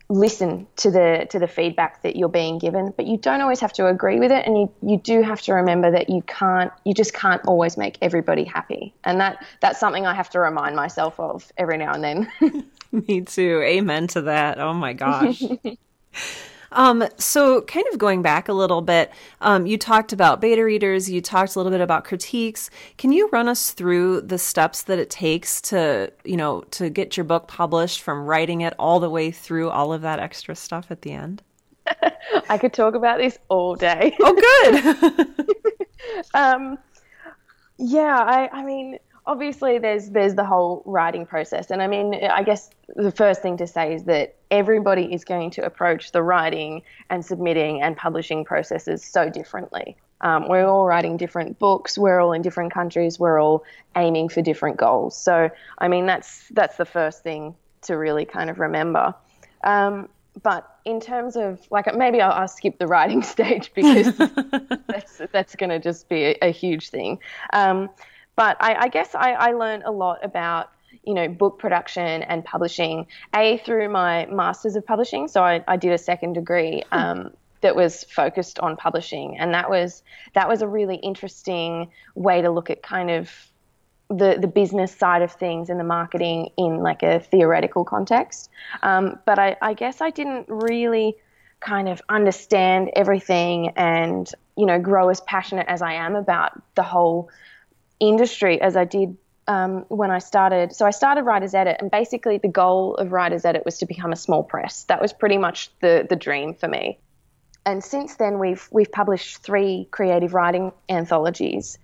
listen 0.09 0.67
to 0.77 0.89
the 0.89 1.27
to 1.29 1.37
the 1.37 1.47
feedback 1.47 2.01
that 2.03 2.15
you're 2.15 2.29
being 2.29 2.59
given 2.59 2.93
but 2.95 3.05
you 3.05 3.17
don't 3.17 3.41
always 3.41 3.59
have 3.59 3.73
to 3.73 3.87
agree 3.87 4.19
with 4.19 4.31
it 4.31 4.47
and 4.47 4.57
you 4.57 4.71
you 4.81 4.97
do 4.97 5.21
have 5.21 5.41
to 5.41 5.53
remember 5.53 5.91
that 5.91 6.09
you 6.09 6.21
can't 6.21 6.71
you 6.85 6.93
just 6.93 7.13
can't 7.13 7.41
always 7.45 7.77
make 7.77 7.97
everybody 8.01 8.45
happy. 8.45 8.93
And 9.03 9.19
that 9.19 9.45
that's 9.61 9.79
something 9.79 10.05
I 10.05 10.13
have 10.13 10.29
to 10.31 10.39
remind 10.39 10.75
myself 10.75 11.19
of 11.19 11.51
every 11.57 11.77
now 11.77 11.93
and 11.93 12.03
then. 12.03 12.31
Me 12.91 13.21
too. 13.21 13.61
Amen 13.63 14.07
to 14.07 14.21
that. 14.21 14.59
Oh 14.59 14.73
my 14.73 14.93
gosh 14.93 15.43
Um, 16.71 17.03
so, 17.17 17.61
kind 17.61 17.85
of 17.91 17.97
going 17.97 18.21
back 18.21 18.49
a 18.49 18.53
little 18.53 18.81
bit, 18.81 19.11
um, 19.41 19.65
you 19.65 19.77
talked 19.77 20.13
about 20.13 20.41
beta 20.41 20.63
readers, 20.63 21.09
you 21.09 21.21
talked 21.21 21.55
a 21.55 21.59
little 21.59 21.71
bit 21.71 21.81
about 21.81 22.03
critiques. 22.03 22.69
Can 22.97 23.11
you 23.11 23.29
run 23.31 23.47
us 23.47 23.71
through 23.71 24.21
the 24.21 24.37
steps 24.37 24.83
that 24.83 24.99
it 24.99 25.09
takes 25.09 25.61
to, 25.61 26.11
you 26.23 26.37
know, 26.37 26.61
to 26.71 26.89
get 26.89 27.17
your 27.17 27.23
book 27.23 27.47
published 27.47 28.01
from 28.01 28.25
writing 28.25 28.61
it 28.61 28.73
all 28.77 28.99
the 28.99 29.09
way 29.09 29.31
through 29.31 29.69
all 29.69 29.93
of 29.93 30.01
that 30.01 30.19
extra 30.19 30.55
stuff 30.55 30.91
at 30.91 31.01
the 31.01 31.13
end? 31.13 31.41
I 32.49 32.57
could 32.57 32.73
talk 32.73 32.95
about 32.95 33.19
this 33.19 33.37
all 33.49 33.75
day. 33.75 34.15
Oh, 34.19 35.27
good. 35.45 35.47
um, 36.33 36.77
yeah, 37.77 38.17
I, 38.17 38.49
I 38.51 38.63
mean, 38.63 38.97
obviously 39.27 39.77
there's 39.77 40.09
there's 40.09 40.35
the 40.35 40.45
whole 40.45 40.81
writing 40.85 41.25
process. 41.25 41.69
And 41.69 41.81
i 41.81 41.87
mean 41.87 42.15
i 42.15 42.41
guess 42.41 42.69
the 42.95 43.11
first 43.11 43.41
thing 43.41 43.57
to 43.57 43.67
say 43.67 43.93
is 43.93 44.05
that 44.05 44.35
everybody 44.49 45.13
is 45.13 45.23
going 45.25 45.51
to 45.51 45.65
approach 45.65 46.11
the 46.13 46.23
writing 46.23 46.81
and 47.09 47.23
submitting 47.23 47.81
and 47.81 47.95
publishing 47.95 48.45
processes 48.45 49.03
so 49.03 49.29
differently. 49.29 49.97
Um, 50.21 50.47
we're 50.47 50.65
all 50.65 50.85
writing 50.87 51.17
different 51.17 51.59
books. 51.59 51.95
We're 51.95 52.19
all 52.19 52.31
in 52.31 52.41
different 52.41 52.73
countries. 52.73 53.19
We're 53.19 53.39
all 53.39 53.63
aiming 53.95 54.29
for 54.29 54.41
different 54.41 54.77
goals. 54.77 55.15
So 55.15 55.49
i 55.77 55.87
mean 55.87 56.05
that's 56.05 56.47
that's 56.51 56.77
the 56.77 56.85
first 56.85 57.21
thing 57.21 57.55
to 57.83 57.97
really 57.97 58.25
kind 58.25 58.49
of 58.49 58.59
remember. 58.59 59.13
Um, 59.63 60.09
but 60.43 60.77
in 60.85 60.99
terms 60.99 61.35
of 61.35 61.59
like 61.71 61.93
maybe 61.95 62.21
I'll, 62.21 62.31
I'll 62.31 62.47
skip 62.47 62.77
the 62.77 62.87
writing 62.87 63.23
stage 63.35 63.71
because 63.73 64.15
that's 64.87 65.21
that's 65.31 65.55
going 65.55 65.69
to 65.69 65.79
just 65.79 66.07
be 66.07 66.23
a, 66.25 66.37
a 66.41 66.51
huge 66.51 66.89
thing. 66.89 67.19
Um, 67.53 67.89
but 68.37 68.55
I, 68.61 68.75
I 68.75 68.87
guess 68.87 69.13
I, 69.13 69.33
I 69.33 69.51
learned 69.51 69.83
a 69.83 69.91
lot 69.91 70.23
about 70.23 70.71
you 71.03 71.13
know 71.13 71.27
book 71.27 71.59
production 71.59 72.23
and 72.23 72.45
publishing 72.45 73.07
a 73.35 73.57
through 73.57 73.89
my 73.89 74.25
masters 74.27 74.77
of 74.77 74.85
publishing. 74.85 75.27
So 75.27 75.43
i, 75.43 75.61
I 75.67 75.75
did 75.75 75.91
a 75.91 75.97
second 75.97 76.33
degree 76.33 76.83
hmm. 76.89 76.97
um, 76.97 77.31
that 77.61 77.75
was 77.75 78.03
focused 78.05 78.59
on 78.59 78.77
publishing. 78.77 79.37
And 79.37 79.53
that 79.53 79.69
was 79.69 80.03
that 80.33 80.47
was 80.47 80.61
a 80.61 80.67
really 80.67 80.95
interesting 80.97 81.89
way 82.15 82.41
to 82.41 82.49
look 82.49 82.69
at 82.69 82.83
kind 82.83 83.09
of 83.09 83.31
the 84.09 84.37
the 84.39 84.47
business 84.47 84.95
side 84.95 85.21
of 85.21 85.31
things 85.31 85.69
and 85.69 85.79
the 85.79 85.83
marketing 85.83 86.49
in 86.57 86.77
like 86.77 87.03
a 87.03 87.19
theoretical 87.19 87.83
context. 87.83 88.49
Um, 88.83 89.19
but 89.25 89.39
I, 89.39 89.57
I 89.61 89.73
guess 89.73 89.99
i 90.01 90.09
didn't 90.11 90.45
really 90.47 91.15
kind 91.59 91.89
of 91.89 92.01
understand 92.07 92.91
everything 92.95 93.69
and 93.75 94.31
you 94.55 94.65
know 94.65 94.79
grow 94.79 95.09
as 95.09 95.21
passionate 95.21 95.65
as 95.67 95.81
i 95.81 95.93
am 95.93 96.15
about 96.15 96.61
the 96.75 96.83
whole 96.83 97.29
industry 97.99 98.61
as 98.61 98.75
I 98.75 98.85
did 98.85 99.17
um, 99.47 99.85
when 99.87 100.11
I 100.11 100.19
started. 100.19 100.75
So 100.75 100.85
I 100.85 100.91
started 100.91 101.23
Writer's 101.23 101.53
Edit, 101.53 101.77
and 101.79 101.89
basically 101.89 102.37
the 102.37 102.49
goal 102.49 102.95
of 102.95 103.11
Writer's 103.11 103.45
Edit 103.45 103.63
was 103.65 103.77
to 103.79 103.85
become 103.85 104.11
a 104.11 104.15
small 104.15 104.43
press. 104.43 104.83
That 104.85 105.01
was 105.01 105.13
pretty 105.13 105.37
much 105.37 105.71
the 105.79 106.05
the 106.09 106.15
dream 106.15 106.53
for 106.53 106.67
me. 106.67 106.99
And 107.65 107.83
since 107.83 108.15
then, 108.15 108.39
we've 108.39 108.67
we've 108.71 108.91
published 108.91 109.37
three 109.37 109.87
creative 109.91 110.33
writing 110.33 110.71
anthologies, 110.89 111.77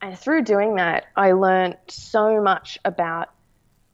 and 0.00 0.18
through 0.18 0.42
doing 0.44 0.76
that, 0.76 1.06
I 1.16 1.32
learned 1.32 1.76
so 1.88 2.40
much 2.42 2.78
about 2.84 3.30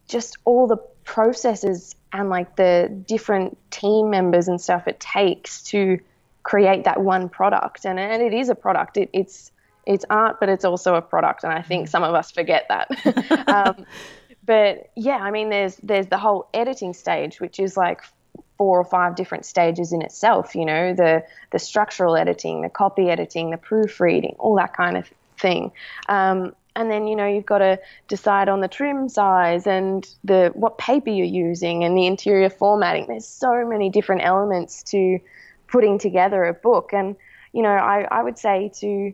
just 0.08 0.38
all 0.44 0.66
the 0.66 0.78
processes 1.04 1.94
and 2.12 2.30
like 2.30 2.56
the 2.56 2.88
different 3.06 3.58
team 3.70 4.10
members 4.10 4.48
and 4.48 4.60
stuff 4.60 4.86
it 4.86 5.00
takes 5.00 5.62
to 5.64 5.98
create 6.42 6.84
that 6.84 7.00
one 7.00 7.28
product. 7.28 7.84
And, 7.84 7.98
and 7.98 8.22
it 8.22 8.32
is 8.32 8.48
a 8.48 8.54
product. 8.54 8.96
It, 8.96 9.10
it's 9.12 9.50
it's 9.86 10.04
art, 10.10 10.38
but 10.40 10.48
it's 10.48 10.64
also 10.64 10.96
a 10.96 11.02
product, 11.02 11.44
and 11.44 11.52
I 11.52 11.62
think 11.62 11.86
mm. 11.86 11.90
some 11.90 12.02
of 12.02 12.14
us 12.14 12.30
forget 12.30 12.66
that. 12.68 13.48
um, 13.48 13.86
but 14.44 14.90
yeah, 14.96 15.16
I 15.16 15.30
mean, 15.30 15.48
there's 15.48 15.76
there's 15.76 16.08
the 16.08 16.18
whole 16.18 16.48
editing 16.52 16.92
stage, 16.92 17.40
which 17.40 17.58
is 17.58 17.76
like 17.76 18.02
four 18.58 18.78
or 18.78 18.84
five 18.84 19.14
different 19.16 19.44
stages 19.44 19.92
in 19.92 20.02
itself. 20.02 20.54
You 20.54 20.64
know, 20.64 20.94
the 20.94 21.24
the 21.52 21.58
structural 21.58 22.16
editing, 22.16 22.62
the 22.62 22.68
copy 22.68 23.08
editing, 23.08 23.50
the 23.50 23.56
proofreading, 23.56 24.36
all 24.38 24.56
that 24.56 24.74
kind 24.74 24.96
of 24.96 25.08
thing. 25.38 25.72
Um, 26.08 26.54
and 26.74 26.90
then 26.90 27.06
you 27.06 27.16
know 27.16 27.26
you've 27.26 27.46
got 27.46 27.58
to 27.58 27.78
decide 28.06 28.48
on 28.48 28.60
the 28.60 28.68
trim 28.68 29.08
size 29.08 29.66
and 29.66 30.06
the 30.24 30.50
what 30.54 30.78
paper 30.78 31.10
you're 31.10 31.26
using 31.26 31.84
and 31.84 31.96
the 31.96 32.06
interior 32.06 32.50
formatting. 32.50 33.06
There's 33.06 33.26
so 33.26 33.66
many 33.66 33.88
different 33.88 34.22
elements 34.24 34.82
to 34.84 35.18
putting 35.68 35.98
together 35.98 36.44
a 36.44 36.54
book, 36.54 36.92
and 36.92 37.16
you 37.52 37.62
know, 37.62 37.70
I, 37.70 38.06
I 38.10 38.22
would 38.22 38.38
say 38.38 38.70
to 38.80 39.12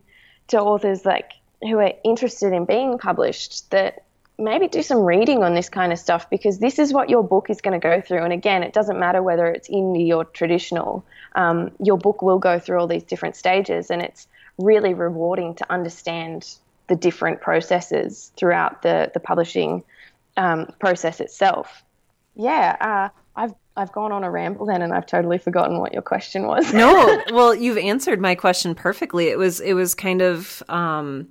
to 0.52 0.60
authors 0.60 1.04
like 1.04 1.32
who 1.62 1.78
are 1.78 1.92
interested 2.04 2.52
in 2.52 2.64
being 2.64 2.98
published 2.98 3.70
that 3.70 4.04
maybe 4.38 4.68
do 4.68 4.82
some 4.82 4.98
reading 4.98 5.42
on 5.44 5.54
this 5.54 5.68
kind 5.68 5.92
of 5.92 5.98
stuff 5.98 6.28
because 6.30 6.58
this 6.58 6.78
is 6.78 6.92
what 6.92 7.08
your 7.08 7.22
book 7.22 7.50
is 7.50 7.60
going 7.60 7.78
to 7.78 7.82
go 7.82 8.00
through. 8.00 8.22
And 8.22 8.32
again, 8.32 8.62
it 8.62 8.72
doesn't 8.72 8.98
matter 8.98 9.22
whether 9.22 9.46
it's 9.46 9.68
indie 9.68 10.14
or 10.14 10.24
traditional, 10.24 11.04
um, 11.34 11.70
your 11.82 11.98
book 11.98 12.22
will 12.22 12.38
go 12.38 12.58
through 12.58 12.78
all 12.78 12.86
these 12.86 13.04
different 13.04 13.36
stages, 13.36 13.90
and 13.90 14.02
it's 14.02 14.26
really 14.58 14.94
rewarding 14.94 15.54
to 15.54 15.72
understand 15.72 16.56
the 16.88 16.96
different 16.96 17.40
processes 17.40 18.32
throughout 18.36 18.82
the 18.82 19.10
the 19.14 19.20
publishing 19.20 19.82
um, 20.36 20.66
process 20.78 21.20
itself. 21.20 21.82
Yeah, 22.34 22.76
uh, 22.80 23.21
I've 23.36 23.54
I've 23.76 23.92
gone 23.92 24.12
on 24.12 24.24
a 24.24 24.30
ramble 24.30 24.66
then 24.66 24.82
and 24.82 24.92
I've 24.92 25.06
totally 25.06 25.38
forgotten 25.38 25.78
what 25.78 25.92
your 25.92 26.02
question 26.02 26.46
was. 26.46 26.72
no, 26.72 27.22
well, 27.32 27.54
you've 27.54 27.78
answered 27.78 28.20
my 28.20 28.34
question 28.34 28.74
perfectly. 28.74 29.28
It 29.28 29.38
was 29.38 29.60
it 29.60 29.74
was 29.74 29.94
kind 29.94 30.20
of 30.20 30.62
um, 30.68 31.28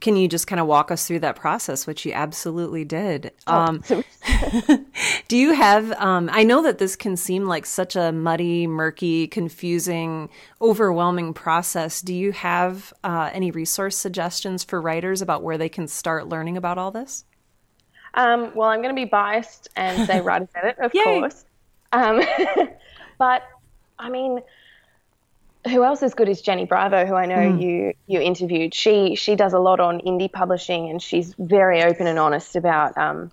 can 0.00 0.16
you 0.16 0.28
just 0.28 0.46
kind 0.46 0.60
of 0.60 0.66
walk 0.66 0.90
us 0.90 1.06
through 1.06 1.20
that 1.20 1.36
process, 1.36 1.86
which 1.86 2.06
you 2.06 2.12
absolutely 2.12 2.84
did? 2.84 3.32
Oh, 3.46 3.54
um, 3.54 3.82
do 5.28 5.36
you 5.36 5.52
have? 5.52 5.92
Um, 5.92 6.30
I 6.32 6.44
know 6.44 6.62
that 6.62 6.78
this 6.78 6.96
can 6.96 7.16
seem 7.16 7.44
like 7.46 7.66
such 7.66 7.96
a 7.96 8.12
muddy, 8.12 8.66
murky, 8.66 9.26
confusing, 9.26 10.30
overwhelming 10.60 11.34
process. 11.34 12.00
Do 12.00 12.14
you 12.14 12.32
have 12.32 12.92
uh, 13.04 13.30
any 13.32 13.50
resource 13.50 13.96
suggestions 13.96 14.64
for 14.64 14.80
writers 14.80 15.20
about 15.20 15.42
where 15.42 15.58
they 15.58 15.68
can 15.68 15.88
start 15.88 16.28
learning 16.28 16.56
about 16.56 16.78
all 16.78 16.90
this? 16.90 17.24
Um, 18.14 18.52
well, 18.54 18.68
I'm 18.68 18.82
going 18.82 18.94
to 18.94 19.00
be 19.00 19.06
biased 19.06 19.68
and 19.76 20.06
say 20.06 20.20
Writer's 20.22 20.48
Edit, 20.54 20.78
of 20.78 20.92
course. 20.92 21.44
Um, 21.92 22.20
but 23.18 23.42
I 23.98 24.10
mean, 24.10 24.40
who 25.68 25.84
else 25.84 26.02
is 26.02 26.14
good 26.14 26.28
is 26.28 26.42
Jenny 26.42 26.64
Bravo, 26.64 27.06
who 27.06 27.14
I 27.14 27.26
know 27.26 27.36
mm. 27.36 27.62
you 27.62 27.94
you 28.06 28.20
interviewed. 28.20 28.74
She 28.74 29.14
she 29.14 29.36
does 29.36 29.52
a 29.52 29.58
lot 29.58 29.80
on 29.80 30.00
indie 30.00 30.30
publishing, 30.30 30.90
and 30.90 31.00
she's 31.00 31.34
very 31.38 31.82
open 31.82 32.06
and 32.06 32.18
honest 32.18 32.56
about 32.56 32.96
um, 32.98 33.30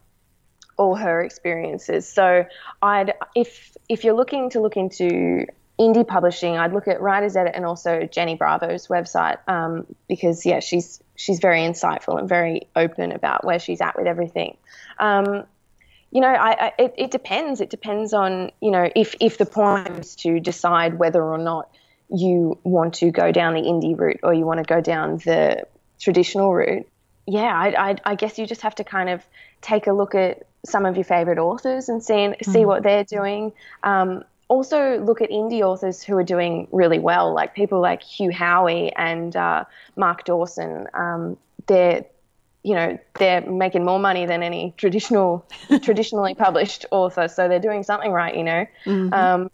all 0.77 0.95
her 0.95 1.21
experiences. 1.21 2.07
So 2.07 2.45
I'd 2.81 3.13
if 3.35 3.75
if 3.87 4.03
you're 4.03 4.15
looking 4.15 4.51
to 4.51 4.61
look 4.61 4.77
into 4.77 5.47
indie 5.79 6.05
publishing, 6.05 6.57
I'd 6.57 6.73
look 6.73 6.87
at 6.87 7.01
Writers 7.01 7.35
Edit 7.35 7.53
and 7.55 7.65
also 7.65 8.03
Jenny 8.03 8.35
Bravo's 8.35 8.87
website 8.87 9.37
um, 9.47 9.87
because 10.07 10.45
yeah, 10.45 10.59
she's 10.59 11.01
she's 11.15 11.39
very 11.39 11.61
insightful 11.61 12.19
and 12.19 12.27
very 12.27 12.67
open 12.75 13.11
about 13.11 13.45
where 13.45 13.59
she's 13.59 13.81
at 13.81 13.97
with 13.97 14.05
everything. 14.05 14.57
Um, 14.99 15.45
you 16.11 16.21
know, 16.21 16.27
I, 16.27 16.67
I, 16.67 16.73
it, 16.79 16.93
it 16.97 17.11
depends. 17.11 17.61
It 17.61 17.69
depends 17.69 18.13
on 18.13 18.51
you 18.61 18.71
know 18.71 18.89
if 18.95 19.15
if 19.19 19.37
the 19.37 19.45
point 19.45 19.87
is 19.99 20.15
to 20.17 20.39
decide 20.39 20.99
whether 20.99 21.23
or 21.23 21.37
not 21.37 21.69
you 22.09 22.57
want 22.63 22.95
to 22.95 23.11
go 23.11 23.31
down 23.31 23.53
the 23.53 23.61
indie 23.61 23.97
route 23.97 24.19
or 24.23 24.33
you 24.33 24.45
want 24.45 24.57
to 24.57 24.65
go 24.65 24.81
down 24.81 25.17
the 25.17 25.65
traditional 25.99 26.53
route. 26.53 26.87
Yeah, 27.27 27.53
I, 27.55 27.89
I, 27.91 27.95
I 28.03 28.15
guess 28.15 28.39
you 28.39 28.47
just 28.47 28.61
have 28.61 28.75
to 28.75 28.83
kind 28.83 29.09
of 29.09 29.23
take 29.61 29.85
a 29.85 29.93
look 29.93 30.15
at 30.15 30.47
some 30.65 30.85
of 30.85 30.97
your 30.97 31.03
favorite 31.03 31.37
authors 31.37 31.87
and 31.87 32.03
see 32.03 32.33
see 32.41 32.65
what 32.65 32.83
they're 32.83 33.03
doing. 33.03 33.53
Um, 33.83 34.23
also 34.49 34.99
look 34.99 35.21
at 35.21 35.29
indie 35.29 35.61
authors 35.61 36.03
who 36.03 36.17
are 36.17 36.23
doing 36.23 36.67
really 36.71 36.99
well, 36.99 37.33
like 37.33 37.55
people 37.55 37.79
like 37.79 38.03
Hugh 38.03 38.31
Howey 38.31 38.91
and 38.97 39.35
uh, 39.35 39.63
Mark 39.95 40.25
Dawson. 40.25 40.87
Um, 40.93 41.37
they're 41.67 42.03
you 42.63 42.75
know 42.75 42.99
they're 43.17 43.41
making 43.41 43.85
more 43.85 43.99
money 43.99 44.25
than 44.25 44.43
any 44.43 44.73
traditional 44.75 45.47
traditionally 45.81 46.35
published 46.35 46.85
author, 46.91 47.29
so 47.29 47.47
they're 47.47 47.59
doing 47.59 47.83
something 47.83 48.11
right, 48.11 48.35
you 48.35 48.43
know. 48.43 48.65
Mm-hmm. 48.85 49.13
Um, 49.13 49.51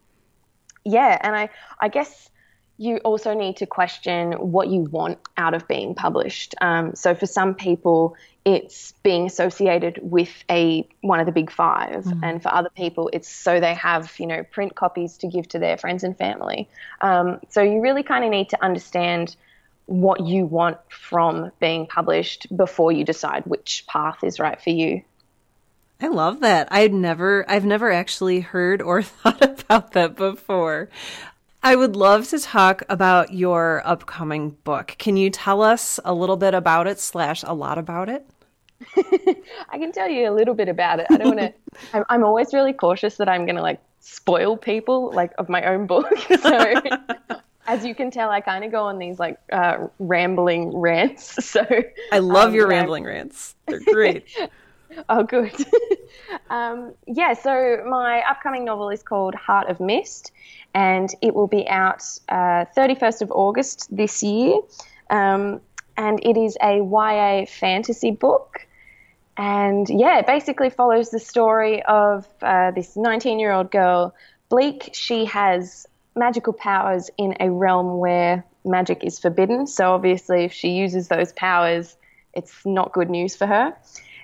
yeah, 0.85 1.19
and 1.21 1.35
I 1.35 1.49
I 1.79 1.89
guess 1.89 2.29
you 2.77 2.97
also 2.97 3.33
need 3.33 3.57
to 3.57 3.65
question 3.65 4.33
what 4.33 4.69
you 4.69 4.81
want 4.81 5.19
out 5.37 5.53
of 5.53 5.67
being 5.67 5.95
published. 5.95 6.55
Um, 6.61 6.95
so 6.95 7.15
for 7.15 7.25
some 7.25 7.53
people, 7.53 8.15
it's 8.45 8.93
being 9.01 9.25
associated 9.25 9.99
with 10.01 10.31
a 10.49 10.87
one 11.01 11.19
of 11.19 11.25
the 11.25 11.31
big 11.31 11.51
5 11.51 12.03
mm. 12.05 12.19
and 12.23 12.41
for 12.43 12.53
other 12.53 12.69
people, 12.69 13.09
it's 13.11 13.27
so 13.27 13.59
they 13.59 13.73
have 13.73 14.13
you 14.19 14.27
know 14.27 14.43
print 14.43 14.75
copies 14.75 15.17
to 15.17 15.27
give 15.27 15.47
to 15.49 15.59
their 15.59 15.77
friends 15.77 16.03
and 16.03 16.15
family. 16.17 16.69
Um, 17.01 17.39
so 17.49 17.61
you 17.61 17.81
really 17.81 18.03
kind 18.03 18.23
of 18.23 18.29
need 18.29 18.49
to 18.49 18.63
understand 18.63 19.35
what 19.87 20.25
you 20.25 20.45
want 20.45 20.77
from 20.89 21.51
being 21.59 21.87
published 21.87 22.55
before 22.55 22.91
you 22.91 23.03
decide 23.03 23.45
which 23.45 23.85
path 23.87 24.23
is 24.23 24.39
right 24.39 24.61
for 24.61 24.71
you. 24.71 25.01
I 26.01 26.07
love 26.07 26.41
that. 26.41 26.67
I'd 26.71 26.93
never 26.93 27.49
I've 27.49 27.65
never 27.65 27.91
actually 27.91 28.41
heard 28.41 28.81
or 28.81 29.01
thought 29.03 29.41
about 29.41 29.93
that 29.93 30.15
before. 30.15 30.89
I 31.63 31.75
would 31.75 31.95
love 31.95 32.29
to 32.29 32.37
talk 32.37 32.83
about 32.89 33.33
your 33.33 33.81
upcoming 33.85 34.51
book. 34.63 34.95
Can 34.99 35.17
you 35.17 35.31
tell 35.31 35.63
us 35.63 35.99
a 36.05 36.13
little 36.13 36.37
bit 36.37 36.53
about 36.53 36.85
it 36.85 36.99
slash 36.99 37.41
a 37.41 37.55
lot 37.55 37.79
about 37.79 38.07
it? 38.07 38.29
I 39.69 39.77
can 39.77 39.91
tell 39.91 40.09
you 40.09 40.29
a 40.29 40.33
little 40.33 40.53
bit 40.53 40.67
about 40.67 40.99
it. 40.99 41.07
I 41.09 41.17
don't 41.17 41.35
want 41.35 41.39
to. 41.39 41.53
I'm, 41.93 42.03
I'm 42.09 42.23
always 42.23 42.53
really 42.53 42.73
cautious 42.73 43.17
that 43.17 43.29
I'm 43.29 43.45
going 43.45 43.55
to 43.55 43.61
like 43.61 43.79
spoil 43.99 44.57
people 44.57 45.11
like 45.11 45.33
of 45.37 45.49
my 45.49 45.63
own 45.63 45.87
book. 45.87 46.07
so 46.41 46.81
as 47.67 47.85
you 47.85 47.95
can 47.95 48.11
tell, 48.11 48.29
I 48.29 48.41
kind 48.41 48.63
of 48.63 48.71
go 48.71 48.83
on 48.83 48.99
these 48.99 49.19
like 49.19 49.39
uh, 49.51 49.87
rambling 49.99 50.75
rants. 50.75 51.43
So 51.45 51.65
I 52.11 52.19
love 52.19 52.49
um, 52.49 52.55
your 52.55 52.67
rambling 52.67 53.05
rants. 53.05 53.55
They're 53.67 53.79
great. 53.79 54.27
oh, 55.09 55.23
good. 55.23 55.53
um, 56.49 56.93
yeah. 57.07 57.33
So 57.33 57.83
my 57.87 58.21
upcoming 58.29 58.65
novel 58.65 58.89
is 58.89 59.01
called 59.01 59.35
Heart 59.35 59.69
of 59.69 59.79
Mist, 59.79 60.31
and 60.73 61.09
it 61.21 61.33
will 61.33 61.47
be 61.47 61.67
out 61.67 62.03
uh, 62.29 62.65
31st 62.77 63.21
of 63.21 63.31
August 63.31 63.87
this 63.95 64.21
year. 64.21 64.59
Um, 65.09 65.61
and 65.97 66.19
it 66.23 66.37
is 66.37 66.57
a 66.61 66.77
YA 66.77 67.45
fantasy 67.45 68.11
book. 68.11 68.65
And 69.37 69.87
yeah, 69.89 70.19
it 70.19 70.27
basically 70.27 70.69
follows 70.69 71.09
the 71.09 71.19
story 71.19 71.83
of 71.83 72.27
uh, 72.41 72.71
this 72.71 72.95
19 72.95 73.39
year 73.39 73.51
old 73.51 73.71
girl, 73.71 74.15
Bleak. 74.49 74.91
She 74.93 75.25
has 75.25 75.85
magical 76.15 76.53
powers 76.53 77.09
in 77.17 77.35
a 77.39 77.49
realm 77.51 77.97
where 77.99 78.45
magic 78.63 79.03
is 79.03 79.19
forbidden. 79.19 79.67
So 79.67 79.93
obviously, 79.93 80.45
if 80.45 80.53
she 80.53 80.69
uses 80.69 81.09
those 81.09 81.33
powers, 81.33 81.97
it's 82.33 82.65
not 82.65 82.93
good 82.93 83.09
news 83.09 83.35
for 83.35 83.45
her. 83.45 83.75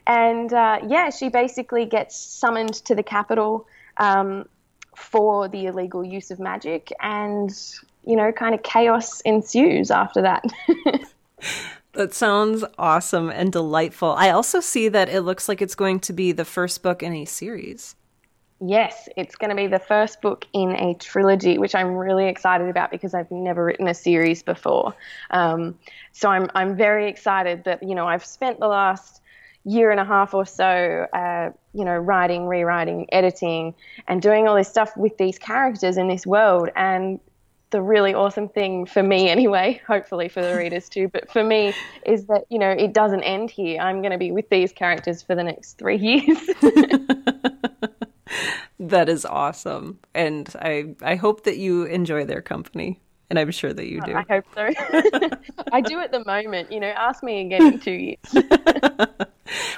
And 0.08 0.52
uh, 0.52 0.80
yeah, 0.88 1.10
she 1.10 1.30
basically 1.30 1.86
gets 1.86 2.16
summoned 2.18 2.74
to 2.86 2.96
the 2.96 3.04
capital 3.04 3.68
um, 3.98 4.48
for 4.96 5.48
the 5.48 5.68
illegal 5.68 6.04
use 6.04 6.32
of 6.32 6.40
magic, 6.40 6.92
and 7.00 7.52
you 8.06 8.16
know, 8.16 8.32
kind 8.32 8.56
of 8.56 8.64
chaos 8.64 9.22
ensues 9.22 9.92
after 9.92 10.22
that. 10.24 10.44
That 11.94 12.14
sounds 12.14 12.64
awesome 12.78 13.30
and 13.30 13.52
delightful. 13.52 14.14
I 14.14 14.30
also 14.30 14.62
see 14.62 14.88
that 14.88 15.10
it 15.10 15.22
looks 15.22 15.50
like 15.50 15.62
it's 15.62 15.76
going 15.76 16.00
to 16.02 16.14
be 16.14 16.32
the 16.32 16.46
first 16.46 16.82
book 16.82 17.04
in 17.04 17.12
a 17.14 17.26
series. 17.26 17.96
Yes, 18.64 19.10
it's 19.18 19.36
going 19.36 19.50
to 19.50 19.56
be 19.56 19.68
the 19.68 19.80
first 19.80 20.22
book 20.22 20.46
in 20.54 20.72
a 20.76 20.94
trilogy, 20.94 21.58
which 21.58 21.74
I'm 21.74 21.96
really 21.96 22.28
excited 22.28 22.70
about 22.70 22.92
because 22.92 23.14
I've 23.14 23.32
never 23.32 23.66
written 23.66 23.88
a 23.88 23.94
series 23.94 24.44
before. 24.44 24.94
Um, 25.32 25.78
so 26.12 26.30
I'm 26.30 26.50
I'm 26.54 26.78
very 26.78 27.10
excited 27.10 27.64
that 27.64 27.82
you 27.82 27.96
know 27.96 28.08
I've 28.08 28.24
spent 28.24 28.60
the 28.60 28.68
last 28.68 29.22
year 29.64 29.92
and 29.92 30.00
a 30.00 30.06
half 30.06 30.34
or 30.34 30.46
so, 30.46 31.08
uh, 31.14 31.52
you 31.74 31.86
know, 31.86 31.96
writing, 31.96 32.48
rewriting, 32.48 33.08
editing, 33.12 33.74
and 34.08 34.22
doing 34.22 34.48
all 34.48 34.56
this 34.56 34.70
stuff 34.70 34.96
with 34.96 35.18
these 35.18 35.38
characters 35.38 35.98
in 35.98 36.08
this 36.08 36.26
world, 36.26 36.70
and 36.76 37.20
the 37.72 37.82
really 37.82 38.14
awesome 38.14 38.48
thing 38.50 38.86
for 38.86 39.02
me 39.02 39.30
anyway 39.30 39.82
hopefully 39.88 40.30
for 40.30 40.42
the 40.42 40.56
readers 40.56 40.88
too 40.90 41.08
but 41.08 41.32
for 41.32 41.44
me 41.44 41.74
is 42.06 42.26
that 42.26 42.46
you 42.50 42.60
know 42.60 42.70
it 42.70 42.94
doesn't 42.94 43.24
end 43.24 43.50
here. 43.50 43.82
I'm 43.82 44.02
going 44.02 44.12
to 44.12 44.18
be 44.18 44.32
with 44.32 44.50
these 44.50 44.72
characters 44.72 45.22
for 45.22 45.36
the 45.36 45.44
next 45.44 45.78
three 45.78 45.98
years. 45.98 46.38
That 48.80 49.10
is 49.10 49.26
awesome. 49.26 50.00
And 50.16 50.52
i 50.60 50.96
i 51.04 51.16
hope 51.16 51.44
that 51.44 51.58
you 51.58 51.84
enjoy 51.84 52.26
their 52.26 52.42
company 52.42 53.00
and 53.30 53.38
i'm 53.38 53.52
sure 53.52 53.74
that 53.74 53.88
you 53.88 54.02
do. 54.02 54.16
I 54.16 54.26
hope 54.28 54.46
so. 54.56 54.70
I 55.72 55.82
do 55.82 56.00
at 56.00 56.12
the 56.12 56.24
moment 56.26 56.72
you 56.72 56.80
know 56.80 56.88
ask 56.88 57.22
me 57.24 57.42
again 57.42 57.74
in 57.74 57.80
two 57.80 57.92
years. 57.92 58.36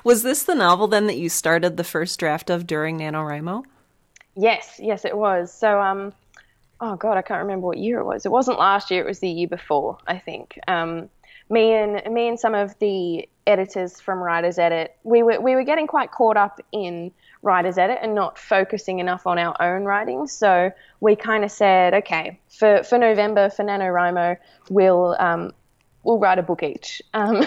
Was 0.04 0.24
this 0.24 0.44
the 0.44 0.56
novel 0.56 0.88
then 0.88 1.08
that 1.08 1.18
you 1.18 1.30
started 1.30 1.76
the 1.76 1.84
first 1.84 2.18
draft 2.20 2.50
of 2.50 2.66
during 2.66 3.00
nanowrimo? 3.00 3.64
Yes 4.36 4.80
yes 4.82 5.04
it 5.04 5.18
was. 5.18 5.52
So 5.52 5.82
um 5.82 6.14
oh 6.84 6.98
god, 6.98 7.18
I 7.18 7.22
can't 7.22 7.42
remember 7.42 7.68
what 7.68 7.78
year 7.78 8.00
it 8.00 8.06
was. 8.06 8.26
It 8.26 8.32
wasn't 8.32 8.60
last 8.60 8.92
year; 8.92 9.02
it 9.02 9.08
was 9.08 9.20
the 9.20 9.30
year 9.30 9.48
before, 9.48 9.98
I 10.06 10.20
think. 10.20 10.60
Um, 10.68 11.10
me 11.50 11.74
and 11.74 12.02
me 12.14 12.28
and 12.28 12.40
some 12.40 12.54
of 12.54 12.78
the 12.80 13.28
editors 13.48 14.00
from 14.00 14.20
Writers 14.20 14.60
Edit, 14.60 14.96
we 15.04 15.24
were 15.24 15.40
we 15.40 15.56
were 15.56 15.64
getting 15.64 15.88
quite 15.88 16.12
caught 16.12 16.36
up 16.36 16.60
in 16.74 17.12
Writers 17.42 17.78
Edit 17.78 18.00
and 18.02 18.14
not 18.14 18.38
focusing 18.38 19.00
enough 19.00 19.26
on 19.26 19.40
our 19.40 19.56
own 19.62 19.86
writing. 19.86 20.28
So 20.28 20.72
we 21.00 21.16
kind 21.16 21.46
of 21.46 21.52
said, 21.52 21.94
okay, 21.94 22.40
for 22.50 22.84
for 22.84 22.98
November 22.98 23.50
for 23.50 23.64
NaNoWriMo, 23.64 24.38
we'll 24.70 25.16
um, 25.20 25.54
we'll 26.04 26.20
write 26.20 26.38
a 26.40 26.44
book 26.44 26.64
each, 26.64 27.02
um, 27.14 27.46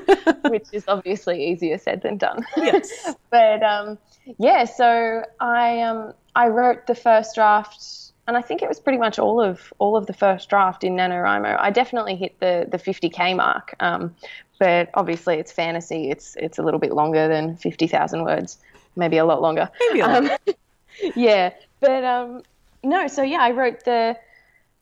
which 0.48 0.66
is 0.72 0.84
obviously 0.88 1.46
easier 1.46 1.76
said 1.76 2.00
than 2.00 2.16
done. 2.16 2.46
Yes, 2.56 3.14
but 3.30 3.62
um, 3.62 3.98
yeah, 4.38 4.64
so 4.64 5.24
I 5.40 5.82
um, 5.82 6.14
I 6.34 6.48
wrote 6.48 6.86
the 6.86 6.94
first 6.94 7.34
draft 7.34 8.07
and 8.28 8.36
I 8.36 8.42
think 8.42 8.62
it 8.62 8.68
was 8.68 8.78
pretty 8.78 8.98
much 8.98 9.18
all 9.18 9.40
of 9.40 9.72
all 9.78 9.96
of 9.96 10.06
the 10.06 10.12
first 10.12 10.50
draft 10.50 10.84
in 10.84 10.94
NaNoWriMo. 10.94 11.56
I 11.58 11.70
definitely 11.70 12.14
hit 12.14 12.38
the 12.38 12.68
the 12.70 12.76
50k 12.76 13.34
mark, 13.34 13.74
um, 13.80 14.14
but 14.58 14.90
obviously 14.94 15.38
it's 15.38 15.50
fantasy. 15.50 16.10
It's 16.10 16.36
it's 16.36 16.58
a 16.58 16.62
little 16.62 16.78
bit 16.78 16.92
longer 16.92 17.26
than 17.26 17.56
50,000 17.56 18.22
words, 18.22 18.58
maybe 18.96 19.16
a 19.16 19.24
lot 19.24 19.40
longer. 19.40 19.70
Maybe 19.88 20.02
um, 20.02 20.30
yeah, 21.16 21.54
but 21.80 22.04
um, 22.04 22.42
no. 22.84 23.08
So 23.08 23.22
yeah, 23.22 23.40
I 23.40 23.50
wrote 23.52 23.84
the 23.86 24.16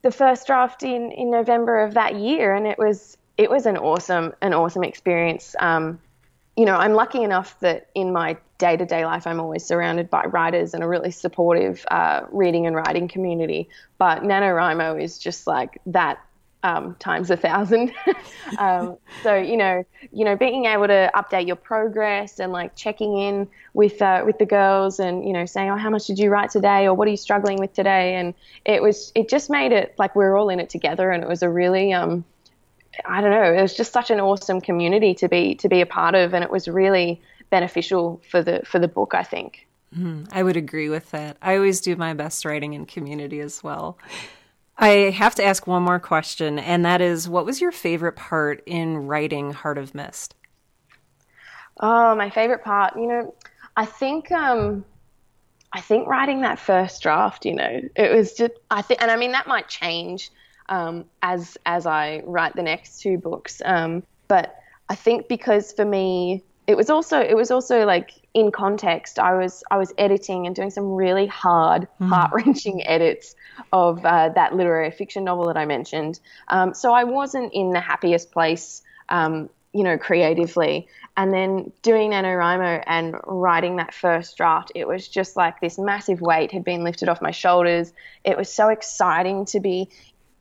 the 0.01 0.11
first 0.11 0.45
draft 0.45 0.83
in 0.83 1.11
in 1.13 1.31
November 1.31 1.79
of 1.79 1.93
that 1.93 2.15
year, 2.15 2.53
and 2.53 2.67
it 2.67 2.77
was 2.77 3.17
it 3.37 3.49
was 3.49 3.65
an 3.65 3.77
awesome 3.77 4.33
an 4.41 4.53
awesome 4.53 4.83
experience. 4.83 5.55
Um, 5.61 5.99
you 6.57 6.65
know, 6.65 6.75
I'm 6.75 6.93
lucky 6.93 7.21
enough 7.21 7.57
that 7.59 7.89
in 7.93 8.11
my 8.11 8.35
day 8.57 8.75
to 8.75 8.85
day 8.85 9.05
life, 9.05 9.27
I'm 9.27 9.39
always 9.39 9.63
surrounded 9.63 10.09
by 10.09 10.25
writers 10.25 10.73
and 10.73 10.83
a 10.83 10.87
really 10.87 11.11
supportive 11.11 11.85
uh, 11.91 12.21
reading 12.31 12.65
and 12.65 12.75
writing 12.75 13.07
community. 13.07 13.69
But 13.99 14.23
NaNoWriMo 14.23 15.01
is 15.01 15.19
just 15.19 15.45
like 15.45 15.79
that 15.85 16.19
um, 16.63 16.95
times 16.95 17.29
a 17.29 17.37
thousand. 17.37 17.93
um, 18.57 18.97
so 19.21 19.35
you 19.35 19.55
know, 19.55 19.85
you 20.11 20.25
know, 20.25 20.35
being 20.35 20.65
able 20.65 20.87
to 20.87 21.11
update 21.15 21.45
your 21.45 21.55
progress 21.55 22.39
and 22.39 22.51
like 22.51 22.75
checking 22.75 23.19
in 23.19 23.47
with 23.73 24.01
uh, 24.01 24.23
with 24.25 24.39
the 24.39 24.45
girls 24.47 24.99
and 24.99 25.25
you 25.27 25.33
know 25.33 25.45
saying, 25.45 25.69
oh, 25.69 25.77
how 25.77 25.91
much 25.91 26.07
did 26.07 26.17
you 26.17 26.31
write 26.31 26.49
today, 26.49 26.87
or 26.87 26.95
what 26.95 27.07
are 27.07 27.11
you 27.11 27.17
struggling 27.17 27.59
with 27.59 27.73
today? 27.73 28.15
And 28.15 28.33
it 28.65 28.81
was, 28.81 29.11
it 29.13 29.29
just 29.29 29.51
made 29.51 29.71
it 29.71 29.93
like 29.99 30.15
we 30.15 30.25
we're 30.25 30.35
all 30.35 30.49
in 30.49 30.59
it 30.59 30.71
together, 30.71 31.11
and 31.11 31.21
it 31.21 31.29
was 31.29 31.43
a 31.43 31.49
really 31.49 31.93
um, 31.93 32.25
I 33.05 33.21
don't 33.21 33.31
know, 33.31 33.53
it 33.53 33.61
was 33.61 33.75
just 33.75 33.93
such 33.93 34.09
an 34.11 34.19
awesome 34.19 34.61
community 34.61 35.13
to 35.15 35.27
be 35.27 35.55
to 35.55 35.69
be 35.69 35.81
a 35.81 35.85
part 35.85 36.15
of, 36.15 36.33
and 36.33 36.43
it 36.43 36.51
was 36.51 36.67
really 36.67 37.21
beneficial 37.49 38.21
for 38.29 38.41
the 38.41 38.61
for 38.65 38.79
the 38.79 38.87
book. 38.87 39.13
I 39.13 39.23
think. 39.23 39.67
Mm, 39.95 40.27
I 40.31 40.43
would 40.43 40.57
agree 40.57 40.89
with 40.89 41.11
that. 41.11 41.37
I 41.41 41.55
always 41.55 41.79
do 41.79 41.95
my 41.95 42.13
best 42.13 42.43
writing 42.43 42.73
in 42.73 42.85
community 42.85 43.39
as 43.39 43.63
well. 43.63 43.97
I 44.77 45.11
have 45.15 45.33
to 45.35 45.43
ask 45.43 45.65
one 45.65 45.83
more 45.83 45.99
question, 45.99 46.59
and 46.59 46.85
that 46.85 47.01
is, 47.01 47.27
what 47.27 47.45
was 47.45 47.61
your 47.61 47.71
favorite 47.71 48.15
part 48.15 48.61
in 48.65 49.07
writing 49.07 49.53
Heart 49.53 49.77
of 49.77 49.95
Mist? 49.95 50.35
Oh, 51.79 52.15
my 52.15 52.29
favorite 52.29 52.63
part. 52.63 52.95
You 52.95 53.07
know, 53.07 53.35
I 53.75 53.85
think. 53.85 54.31
Um, 54.31 54.85
I 55.73 55.81
think 55.81 56.07
writing 56.07 56.41
that 56.41 56.59
first 56.59 57.01
draft, 57.01 57.45
you 57.45 57.53
know, 57.53 57.81
it 57.95 58.15
was 58.15 58.33
just 58.33 58.53
I 58.71 58.81
think, 58.81 59.01
and 59.01 59.11
I 59.11 59.17
mean 59.17 59.33
that 59.33 59.47
might 59.47 59.67
change 59.67 60.31
um, 60.69 61.05
as 61.21 61.57
as 61.65 61.85
I 61.85 62.21
write 62.25 62.55
the 62.55 62.63
next 62.63 63.01
two 63.01 63.17
books. 63.17 63.61
Um, 63.65 64.03
but 64.27 64.55
I 64.89 64.95
think 64.95 65.27
because 65.27 65.71
for 65.71 65.85
me, 65.85 66.43
it 66.67 66.75
was 66.75 66.89
also 66.89 67.19
it 67.19 67.35
was 67.35 67.49
also 67.49 67.85
like 67.85 68.11
in 68.33 68.51
context. 68.51 69.19
I 69.19 69.37
was 69.37 69.63
I 69.71 69.77
was 69.77 69.93
editing 69.97 70.45
and 70.45 70.55
doing 70.55 70.69
some 70.69 70.91
really 70.91 71.25
hard, 71.25 71.87
mm. 71.99 72.09
heart 72.09 72.31
wrenching 72.33 72.83
edits 72.85 73.35
of 73.71 74.05
uh, 74.05 74.29
that 74.29 74.55
literary 74.55 74.91
fiction 74.91 75.23
novel 75.23 75.47
that 75.47 75.57
I 75.57 75.65
mentioned. 75.65 76.19
Um, 76.49 76.73
so 76.73 76.93
I 76.93 77.05
wasn't 77.05 77.53
in 77.53 77.71
the 77.71 77.79
happiest 77.79 78.31
place, 78.31 78.83
um, 79.09 79.49
you 79.73 79.83
know, 79.83 79.97
creatively. 79.97 80.87
And 81.15 81.33
then 81.33 81.71
doing 81.81 82.11
NaNoWriMo 82.11 82.83
and 82.85 83.15
writing 83.25 83.77
that 83.77 83.91
first 83.91 84.37
draft, 84.37 84.71
it 84.75 84.87
was 84.87 85.07
just 85.07 85.35
like 85.35 85.59
this 85.61 85.79
massive 85.79 86.21
weight 86.21 86.51
had 86.51 86.63
been 86.63 86.83
lifted 86.83 87.09
off 87.09 87.23
my 87.23 87.31
shoulders. 87.31 87.91
It 88.23 88.37
was 88.37 88.53
so 88.53 88.67
exciting 88.67 89.45
to 89.47 89.59
be 89.59 89.89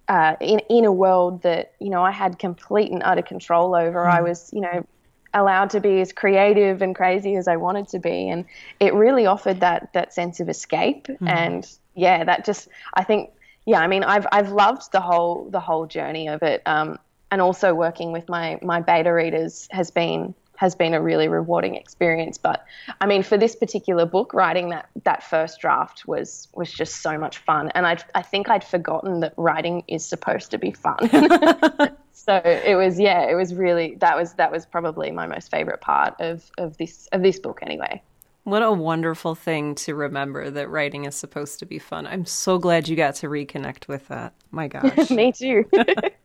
uh, 0.09 0.37
in 0.40 0.61
in 0.71 0.85
a 0.85 0.92
world 0.92 1.42
that 1.42 1.73
you 1.81 1.90
know 1.90 2.03
I 2.03 2.11
had 2.11 2.38
complete 2.38 2.90
and 2.90 3.03
utter 3.05 3.23
control 3.23 3.75
over. 3.75 4.05
Mm. 4.05 4.12
I 4.12 4.23
was 4.23 4.51
you 4.53 4.61
know 4.61 4.87
allowed 5.35 5.71
to 5.71 5.81
be 5.81 6.01
as 6.01 6.12
creative 6.12 6.81
and 6.81 6.95
crazy 6.95 7.37
as 7.37 7.49
I 7.49 7.57
wanted 7.57 7.88
to 7.88 7.99
be, 7.99 8.29
and 8.29 8.45
it 8.81 8.95
really 8.95 9.27
offered 9.27 9.61
that 9.61 9.92
that 9.92 10.14
sense 10.14 10.40
of 10.40 10.49
escape. 10.49 11.07
Mm. 11.07 11.29
And 11.29 11.79
yeah, 11.95 12.25
that 12.25 12.45
just 12.45 12.69
I 12.95 13.05
think 13.05 13.31
yeah, 13.64 13.81
I 13.81 13.87
mean 13.87 14.05
I've 14.05 14.27
I've 14.33 14.53
loved 14.53 14.92
the 14.92 15.01
whole 15.01 15.49
the 15.51 15.61
whole 15.61 15.87
journey 15.87 16.29
of 16.29 16.42
it. 16.42 16.62
Um, 16.66 16.99
and 17.31 17.40
also 17.40 17.75
working 17.75 18.12
with 18.12 18.29
my 18.29 18.59
my 18.62 18.81
beta 18.81 19.12
readers 19.12 19.69
has 19.71 19.90
been 19.90 20.35
has 20.57 20.75
been 20.75 20.95
a 20.95 21.01
really 21.01 21.29
rewarding 21.29 21.75
experience. 21.75 22.38
But 22.38 22.64
I 23.01 23.07
mean, 23.07 23.23
for 23.23 23.37
this 23.37 23.55
particular 23.55 24.07
book, 24.07 24.35
writing 24.35 24.71
that 24.71 24.88
that 25.05 25.23
first 25.23 25.61
draft 25.61 26.07
was 26.07 26.49
was 26.55 26.73
just 26.73 27.03
so 27.03 27.19
much 27.19 27.38
fun, 27.38 27.71
and 27.75 27.87
I 27.87 27.99
I 28.14 28.23
think 28.23 28.49
I'd 28.49 28.64
forgotten 28.64 29.21
that 29.21 29.35
writing 29.37 29.85
is 29.88 30.05
supposed 30.05 30.51
to 30.51 30.59
be 30.59 30.73
fun. 30.73 30.99
so 32.12 32.37
it 32.45 32.77
was 32.77 32.99
yeah, 32.99 33.23
it 33.23 33.35
was 33.35 33.55
really 33.55 33.97
that 33.97 34.16
was 34.16 34.35
that 34.35 34.51
was 34.51 34.66
probably 34.66 35.11
my 35.11 35.27
most 35.27 35.51
favorite 35.51 35.81
part 35.81 36.14
of 36.21 36.51
of 36.59 36.77
this 36.77 37.09
of 37.12 37.23
this 37.23 37.38
book 37.38 37.61
anyway. 37.62 38.03
What 38.47 38.63
a 38.63 38.71
wonderful 38.71 39.35
thing 39.35 39.75
to 39.75 39.97
remember 39.97 40.51
that 40.51 40.71
writing 40.71 41.05
is 41.05 41.17
supposed 41.17 41.59
to 41.59 41.67
be 41.67 41.81
fun. 41.81 42.07
I'm 42.07 42.25
so 42.25 42.59
glad 42.59 42.87
you 42.87 42.95
got 42.95 43.17
to 43.17 43.27
reconnect 43.27 43.89
with 43.89 44.07
that. 44.07 44.35
My 44.53 44.69
gosh. 44.69 45.11
Me 45.11 45.33
too. 45.33 45.69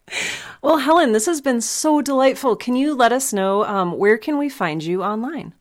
well, 0.62 0.78
Helen, 0.78 1.14
this 1.14 1.26
has 1.26 1.42
been 1.42 1.62
so 1.62 2.00
delightful. 2.00 2.56
Can 2.56 2.76
you 2.76 2.94
let 2.94 3.12
us 3.12 3.34
know 3.34 3.66
um, 3.66 3.98
where 3.98 4.20
can 4.20 4.38
we 4.38 4.50
find 4.50 4.84
you 4.84 5.04
online? 5.04 5.56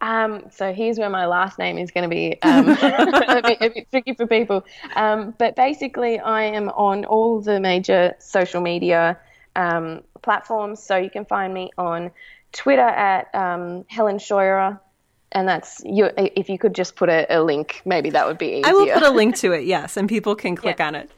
Um, 0.00 0.46
so 0.50 0.72
here's 0.72 0.98
where 0.98 1.08
my 1.10 1.26
last 1.26 1.60
name 1.60 1.78
is 1.78 1.92
going 1.92 2.10
to 2.10 2.12
be 2.12 2.42
um, 2.42 2.68
a, 2.82 3.40
bit, 3.44 3.58
a, 3.60 3.70
bit, 3.70 3.90
tricky 3.92 4.14
for 4.14 4.26
people. 4.26 4.64
Um, 4.96 5.32
but 5.38 5.54
basically, 5.54 6.18
I 6.18 6.42
am 6.42 6.70
on 6.70 7.04
all 7.04 7.40
the 7.40 7.60
major 7.60 8.16
social 8.18 8.60
media 8.60 9.16
um, 9.54 10.02
platforms. 10.22 10.82
So 10.82 10.96
you 10.96 11.08
can 11.08 11.24
find 11.24 11.54
me 11.54 11.70
on 11.78 12.10
Twitter 12.50 12.82
at 12.82 13.32
um, 13.32 13.84
Helen 13.88 14.18
Scheuerer 14.18 14.80
and 15.34 15.48
that's 15.48 15.82
you 15.84 16.10
if 16.16 16.48
you 16.48 16.58
could 16.58 16.74
just 16.74 16.96
put 16.96 17.08
a, 17.08 17.26
a, 17.28 17.42
link 17.42 17.82
maybe 17.84 18.10
that 18.10 18.26
would 18.26 18.38
be 18.38 18.46
easier 18.46 18.66
i 18.66 18.72
will 18.72 18.86
put 18.86 19.02
a 19.02 19.10
link 19.10 19.36
to 19.36 19.52
it 19.52 19.64
yes 19.64 19.96
and 19.96 20.08
people 20.08 20.34
can 20.34 20.56
click 20.62 20.78
yeah. 20.78 20.86
on 20.86 20.94
it. 20.94 21.10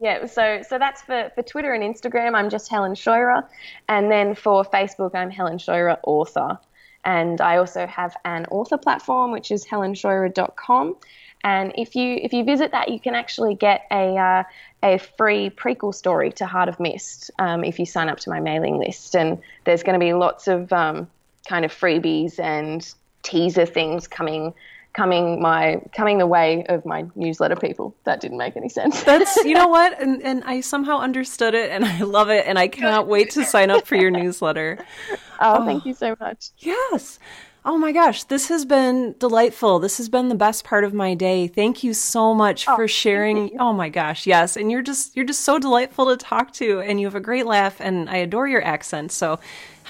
Yeah 0.00 0.26
so 0.26 0.62
so 0.66 0.78
that's 0.78 1.02
for 1.02 1.30
for 1.34 1.42
twitter 1.42 1.72
and 1.72 1.82
instagram. 1.82 2.34
I'm 2.34 2.50
just 2.50 2.68
helen 2.68 2.94
scheuerer. 2.94 3.46
And 3.88 4.10
then 4.10 4.34
for 4.34 4.64
facebook 4.64 5.14
i'm 5.14 5.30
helen 5.30 5.58
scheuerer 5.58 5.98
author. 6.04 6.58
And 7.04 7.40
i 7.40 7.56
also 7.56 7.86
have 7.86 8.16
an 8.24 8.46
author 8.50 8.78
platform 8.78 9.32
which 9.32 9.50
is 9.50 9.64
helenscheuerer.com 9.66 10.96
and 11.42 11.72
if 11.76 11.96
you 11.96 12.18
if 12.22 12.32
you 12.32 12.44
visit 12.44 12.72
that 12.72 12.90
you 12.90 13.00
can 13.00 13.14
actually 13.14 13.54
get 13.54 13.86
a 13.90 14.16
uh, 14.16 14.42
a 14.82 14.98
free 14.98 15.50
prequel 15.50 15.94
story 15.94 16.32
to 16.32 16.46
heart 16.46 16.68
of 16.68 16.80
mist 16.80 17.30
um, 17.38 17.64
if 17.64 17.78
you 17.78 17.86
sign 17.86 18.08
up 18.08 18.18
to 18.20 18.30
my 18.30 18.40
mailing 18.40 18.78
list. 18.78 19.14
And 19.14 19.38
there's 19.64 19.82
going 19.82 19.98
to 19.98 20.04
be 20.04 20.12
lots 20.14 20.48
of 20.48 20.72
um, 20.72 21.08
kind 21.48 21.64
of 21.64 21.72
freebies 21.72 22.38
and 22.38 22.94
teaser 23.22 23.66
things 23.66 24.06
coming 24.08 24.54
coming 24.92 25.40
my 25.40 25.80
coming 25.92 26.18
the 26.18 26.26
way 26.26 26.64
of 26.68 26.84
my 26.84 27.04
newsletter 27.14 27.56
people. 27.56 27.94
That 28.04 28.20
didn't 28.20 28.38
make 28.38 28.56
any 28.56 28.68
sense. 28.68 29.02
That's 29.02 29.36
you 29.44 29.54
know 29.54 29.68
what? 29.76 30.00
And 30.00 30.22
and 30.22 30.42
i 30.44 30.60
somehow 30.60 30.98
understood 30.98 31.54
it 31.54 31.70
and 31.70 31.84
i 31.96 32.00
love 32.00 32.28
it 32.28 32.46
and 32.46 32.58
i 32.58 32.68
cannot 32.68 33.06
wait 33.06 33.30
to 33.30 33.44
sign 33.44 33.70
up 33.70 33.86
for 33.86 33.96
your 33.96 34.10
newsletter. 34.10 34.78
Oh, 35.10 35.16
oh 35.40 35.64
thank 35.64 35.84
oh, 35.84 35.88
you 35.88 35.94
so 35.94 36.16
much. 36.20 36.50
yes. 36.58 37.18
Oh 37.62 37.76
my 37.76 37.92
gosh 37.92 38.24
this 38.24 38.48
has 38.48 38.64
been 38.64 39.14
delightful. 39.18 39.78
This 39.78 39.98
has 39.98 40.08
been 40.08 40.28
the 40.28 40.34
best 40.34 40.64
part 40.64 40.82
of 40.82 40.94
my 40.94 41.14
day. 41.14 41.46
Thank 41.46 41.84
you 41.84 41.92
so 41.92 42.34
much 42.34 42.66
oh, 42.66 42.74
for 42.74 42.88
sharing. 42.88 43.60
oh 43.60 43.72
my 43.72 43.90
gosh 43.90 44.26
yes. 44.26 44.56
And 44.56 44.70
you're 44.70 44.82
just 44.82 45.14
you're 45.14 45.26
just 45.26 45.42
so 45.42 45.58
delightful 45.58 46.06
to 46.06 46.16
talk 46.16 46.52
to 46.54 46.80
and 46.80 46.98
you 46.98 47.06
have 47.06 47.14
a 47.14 47.20
great 47.20 47.46
laugh 47.46 47.76
and 47.78 48.08
i 48.10 48.16
adore 48.16 48.48
your 48.48 48.64
accent. 48.64 49.12
So 49.12 49.38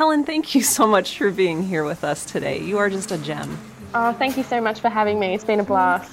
Helen, 0.00 0.24
thank 0.24 0.54
you 0.54 0.62
so 0.62 0.86
much 0.86 1.18
for 1.18 1.30
being 1.30 1.62
here 1.62 1.84
with 1.84 2.04
us 2.04 2.24
today. 2.24 2.58
You 2.58 2.78
are 2.78 2.88
just 2.88 3.12
a 3.12 3.18
gem. 3.18 3.58
Oh, 3.94 4.14
thank 4.14 4.38
you 4.38 4.42
so 4.42 4.58
much 4.58 4.80
for 4.80 4.88
having 4.88 5.20
me. 5.20 5.34
It's 5.34 5.44
been 5.44 5.60
a 5.60 5.62
blast. 5.62 6.10